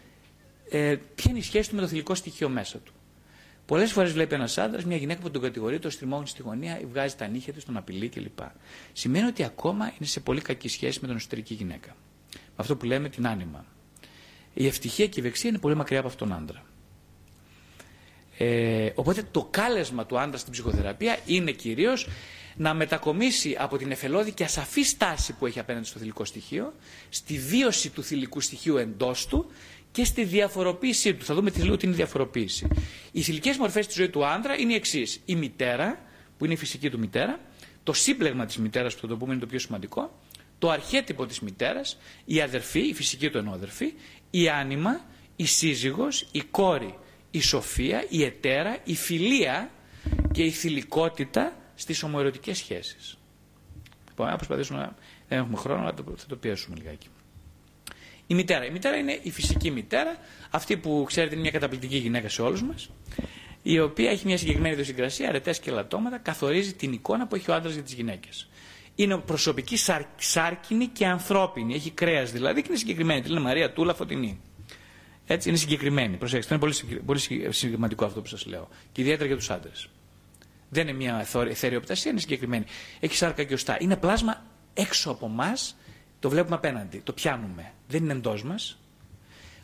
ε, 0.71 0.97
ποια 1.15 1.31
είναι 1.31 1.39
η 1.39 1.43
σχέση 1.43 1.69
του 1.69 1.75
με 1.75 1.81
το 1.81 1.89
θηλυκό 1.89 2.15
στοιχείο 2.15 2.49
μέσα 2.49 2.79
του. 2.79 2.93
Πολλές 3.69 3.93
φορές 3.93 4.13
βλέπει 4.13 4.35
ένας 4.35 4.59
άντρας 4.59 4.85
μια 4.85 4.97
γυναίκα 4.97 5.21
που 5.21 5.31
τον 5.31 5.43
κατηγορεί, 5.43 5.79
το 5.79 5.91
στριμώχνει 5.91 6.27
στη 6.27 6.43
γωνία, 6.43 6.81
βγάζει 6.91 7.15
τα 7.15 7.27
νύχια 7.27 7.53
του, 7.53 7.61
τον 7.67 7.77
απειλεί 7.77 8.09
κλπ. 8.09 8.39
Σημαίνει 8.93 9.27
ότι 9.27 9.45
ακόμα 9.45 9.85
είναι 9.85 10.07
σε 10.07 10.21
πολύ 10.21 10.41
κακή 10.41 10.69
σχέση 10.69 10.99
με 11.01 11.07
την 11.07 11.17
εσωτερική 11.17 11.55
γυναίκα. 11.55 11.97
Με 12.33 12.55
αυτό 12.57 12.77
που 12.77 12.85
λέμε 12.85 13.09
την 13.09 13.27
άνοιμα. 13.27 13.65
Η 14.55 14.67
ευτυχία 14.67 15.07
και 15.07 15.21
η 15.21 15.23
ευεξία 15.23 15.51
είναι 15.51 15.59
πολύ 15.59 15.75
μακριά 15.75 15.99
από 15.99 16.09
αυτόν 16.09 16.29
τον 16.29 16.37
άντρα. 16.37 16.63
Ε, 18.39 18.91
οπότε 18.95 19.23
το 19.31 19.49
κάλεσμα 19.51 20.07
του 20.07 20.19
άντρα 20.19 20.39
στην 20.39 20.53
ψυχοθεραπεία 20.53 21.19
είναι 21.27 21.51
κυρίως 21.51 22.09
να 22.57 22.75
μετακομίσει 22.75 23.57
από 23.59 23.77
την 23.77 23.91
εφελώδη 23.91 24.33
και 24.33 24.45
ασαφή 24.45 24.83
στάση 24.83 25.33
που 25.33 25.47
έχει 25.47 25.59
απέναντι 25.59 25.87
στο 25.87 25.99
θηλυκό 25.99 26.25
στοιχείο, 26.25 26.75
στη 27.09 27.39
βίωση 27.39 27.91
του 27.91 28.03
θηλυκού 28.03 28.41
στοιχείου 28.41 28.77
εντός 28.77 29.27
του 29.27 29.51
και 29.93 30.05
στη 30.05 30.25
διαφοροποίησή 30.25 31.15
του. 31.15 31.25
Θα 31.25 31.35
δούμε 31.35 31.51
τι 31.51 31.63
λέω 31.63 31.73
ότι 31.73 31.85
είναι 31.87 31.95
η 31.95 31.97
διαφοροποίηση. 31.97 32.69
Οι 33.13 33.23
θηλυκές 33.23 33.57
μορφές 33.57 33.85
στη 33.85 33.95
ζωή 33.95 34.09
του 34.09 34.27
άντρα 34.27 34.57
είναι 34.59 34.73
οι 34.73 34.77
εξής. 34.77 35.21
Η 35.25 35.35
μητέρα, 35.37 36.01
που 36.39 36.45
είναι 36.45 36.55
η 36.55 36.57
φυσική 36.57 36.91
του 36.91 36.99
μητέρα, 36.99 37.41
το 37.83 37.93
σύμπλεγμα 37.93 38.47
της 38.47 38.57
μητέρας, 38.57 38.95
που 38.95 39.01
θα 39.01 39.07
το 39.07 39.17
πούμε 39.17 39.33
είναι 39.33 39.41
το 39.41 39.47
πιο 39.47 39.59
σημαντικό, 39.59 40.19
το 40.59 40.71
αρχέτυπο 40.71 41.27
της 41.27 41.41
μητέρας, 41.41 41.99
η 42.25 42.41
αδερφή, 42.41 42.81
η 42.89 42.95
φυσική 42.95 43.31
του 43.31 43.39
ενόδερφη, 43.39 43.93
η 44.31 44.49
άνοιμα, 44.49 45.01
η 45.37 45.45
σύζυγος, 45.45 46.29
η 46.33 46.41
κόρη, 46.41 46.99
η 47.31 47.41
σοφία, 47.41 48.05
η 48.09 48.25
ετέρα, 48.25 48.79
η 48.85 48.95
φιλία 48.95 49.71
και 50.33 50.43
η 50.43 50.51
θηλυκότητα 50.51 51.57
στις 51.75 52.03
ομοερωτικές 52.03 52.59
σχέσεις. 52.59 53.19
Λοιπόν, 54.09 54.27
να 54.27 54.37
προσπαθήσουμε 54.37 54.79
να... 54.79 54.95
Δεν 55.29 55.39
έχουμε 55.39 55.57
χρόνο, 55.57 55.81
αλλά 55.81 55.95
θα 56.17 56.27
το 56.27 56.37
πιέσουμε 56.37 56.77
λιγάκι. 56.77 57.09
Η 58.31 58.35
μητέρα. 58.35 58.65
Η 58.65 58.71
μητέρα 58.71 58.97
είναι 58.97 59.19
η 59.23 59.31
φυσική 59.31 59.71
μητέρα, 59.71 60.17
αυτή 60.51 60.77
που 60.77 61.05
ξέρετε 61.07 61.33
είναι 61.33 61.43
μια 61.43 61.51
καταπληκτική 61.51 61.97
γυναίκα 61.97 62.29
σε 62.29 62.43
όλους 62.43 62.63
μας, 62.63 62.91
η 63.63 63.81
οποία 63.81 64.11
έχει 64.11 64.27
μια 64.27 64.39
συγκεκριμένη 64.39 64.73
ιδιοσυγκρασία, 64.73 65.29
αρετές 65.29 65.59
και 65.59 65.71
λατώματα, 65.71 66.19
καθορίζει 66.19 66.73
την 66.73 66.93
εικόνα 66.93 67.27
που 67.27 67.35
έχει 67.35 67.51
ο 67.51 67.55
άντρας 67.55 67.73
για 67.75 67.83
τις 67.83 67.93
γυναίκες. 67.93 68.49
Είναι 68.95 69.17
προσωπική 69.17 69.77
σάρ, 69.77 70.03
σάρκινη 70.17 70.87
και 70.87 71.07
ανθρώπινη, 71.07 71.75
έχει 71.75 71.91
κρέας 71.91 72.33
δηλαδή 72.33 72.61
και 72.61 72.67
είναι 72.69 72.79
συγκεκριμένη. 72.79 73.21
Τη 73.21 73.29
λένε 73.29 73.41
Μαρία 73.41 73.73
Τούλα 73.73 73.95
Φωτεινή. 73.95 74.41
Έτσι 75.27 75.49
είναι 75.49 75.59
συγκεκριμένη. 75.59 76.17
Προσέξτε, 76.17 76.55
είναι 76.55 76.63
πολύ, 76.63 77.03
πολύ 77.07 77.53
σημαντικό 77.53 78.05
αυτό 78.05 78.21
που 78.21 78.29
σας 78.29 78.47
λέω. 78.47 78.69
Και 78.93 79.01
ιδιαίτερα 79.01 79.27
για 79.27 79.37
τους 79.37 79.51
άντρες. 79.51 79.89
Δεν 80.69 80.89
είναι 80.89 80.97
μια 80.97 81.27
εθεριοπτασία, 81.49 82.11
είναι 82.11 82.21
συγκεκριμένη. 82.21 82.65
Έχει 83.01 83.15
σάρκα 83.15 83.45
και 83.45 83.55
οστά. 83.55 83.77
Είναι 83.81 83.97
πλάσμα 83.97 84.45
έξω 84.75 85.11
από 85.11 85.27
εμά, 85.27 85.53
το 86.21 86.29
βλέπουμε 86.29 86.55
απέναντι, 86.57 86.99
το 87.05 87.13
πιάνουμε. 87.13 87.73
Δεν 87.89 88.03
είναι 88.03 88.13
εντός 88.13 88.43
μας. 88.43 88.79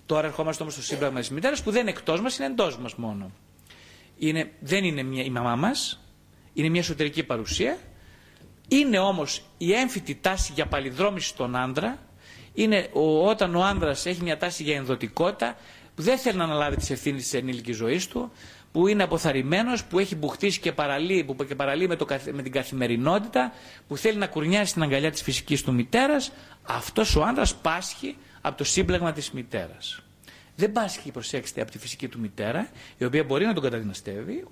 Τώρα 0.07 0.27
ερχόμαστε 0.27 0.63
όμως 0.63 0.75
στο 0.75 0.83
σύμπραγμα 0.83 1.21
της 1.21 1.31
μητέρας 1.31 1.63
που 1.63 1.71
δεν 1.71 1.81
είναι 1.81 1.91
εκτός 1.91 2.21
μας, 2.21 2.37
είναι 2.39 2.47
εντός 2.47 2.79
μας 2.79 2.95
μόνο. 2.95 3.31
Είναι, 4.19 4.51
δεν 4.61 4.85
είναι 4.85 5.03
μια, 5.03 5.25
η 5.25 5.31
μαμά 5.31 5.57
μας, 5.57 6.01
είναι 6.53 6.69
μια 6.69 6.81
εσωτερική 6.81 7.25
παρουσία. 7.25 7.79
Είναι 8.69 8.99
όμως 8.99 9.45
η 9.59 9.73
έμφυτη 9.73 10.15
τάση 10.15 10.53
για 10.53 10.67
παλιδρόμηση 10.67 11.29
στον 11.29 11.57
άντρα, 11.57 11.99
είναι 12.55 12.89
ο, 12.93 13.29
όταν 13.29 13.55
ο 13.55 13.65
άνδρας 13.65 14.07
έχει 14.07 14.23
μια 14.23 14.37
τάση 14.39 14.63
για 14.63 14.77
ενδοτικότητα 14.77 15.57
που 15.95 16.03
δεν 16.03 16.19
θέλει 16.19 16.37
να 16.37 16.45
αναλάβει 16.45 16.77
τις 16.77 16.91
ευθύνες 16.91 17.23
της 17.23 17.35
ενήλικης 17.35 17.77
ζωής 17.77 18.09
του, 18.09 18.33
που 18.75 18.87
είναι 18.87 19.03
αποθαρρυμένος, 19.03 19.85
που 19.85 19.99
έχει 19.99 20.15
μπουχτίσει 20.17 20.61
και 20.61 20.73
παραλύει, 20.73 21.25
που 21.25 21.37
και 21.45 21.55
παραλύει 21.55 21.87
με, 21.89 21.97
το, 21.97 22.07
με 22.33 22.43
την 22.43 22.53
καθημερινότητα, 22.53 23.53
που 23.89 23.97
θέλει 23.97 24.19
να 24.19 24.27
κουρνιάσει 24.27 24.73
την 24.73 24.83
αγκαλιά 24.83 25.11
της 25.11 25.23
φυσικής 25.23 25.63
του 25.63 25.75
μητέρας, 25.75 26.33
αυτός 26.63 27.17
ο 27.17 27.23
άνδρας 27.23 27.55
πάσχει 27.55 28.17
από 28.41 28.57
το 28.57 28.65
σύμπλεγμα 28.65 29.13
της 29.13 29.31
μητέρας. 29.31 30.01
Δεν 30.57 30.73
πάσχει, 30.73 31.11
προσέξτε, 31.11 31.61
από 31.61 31.71
τη 31.71 31.79
φυσική 31.79 32.09
του 32.09 32.21
μητέρα, 32.21 32.69
η 32.99 33.05
οποία 33.05 33.25
μπορεί 33.25 33.45
να 33.45 33.55
τον 33.55 33.63
καταδυναστεύει, 33.63 34.45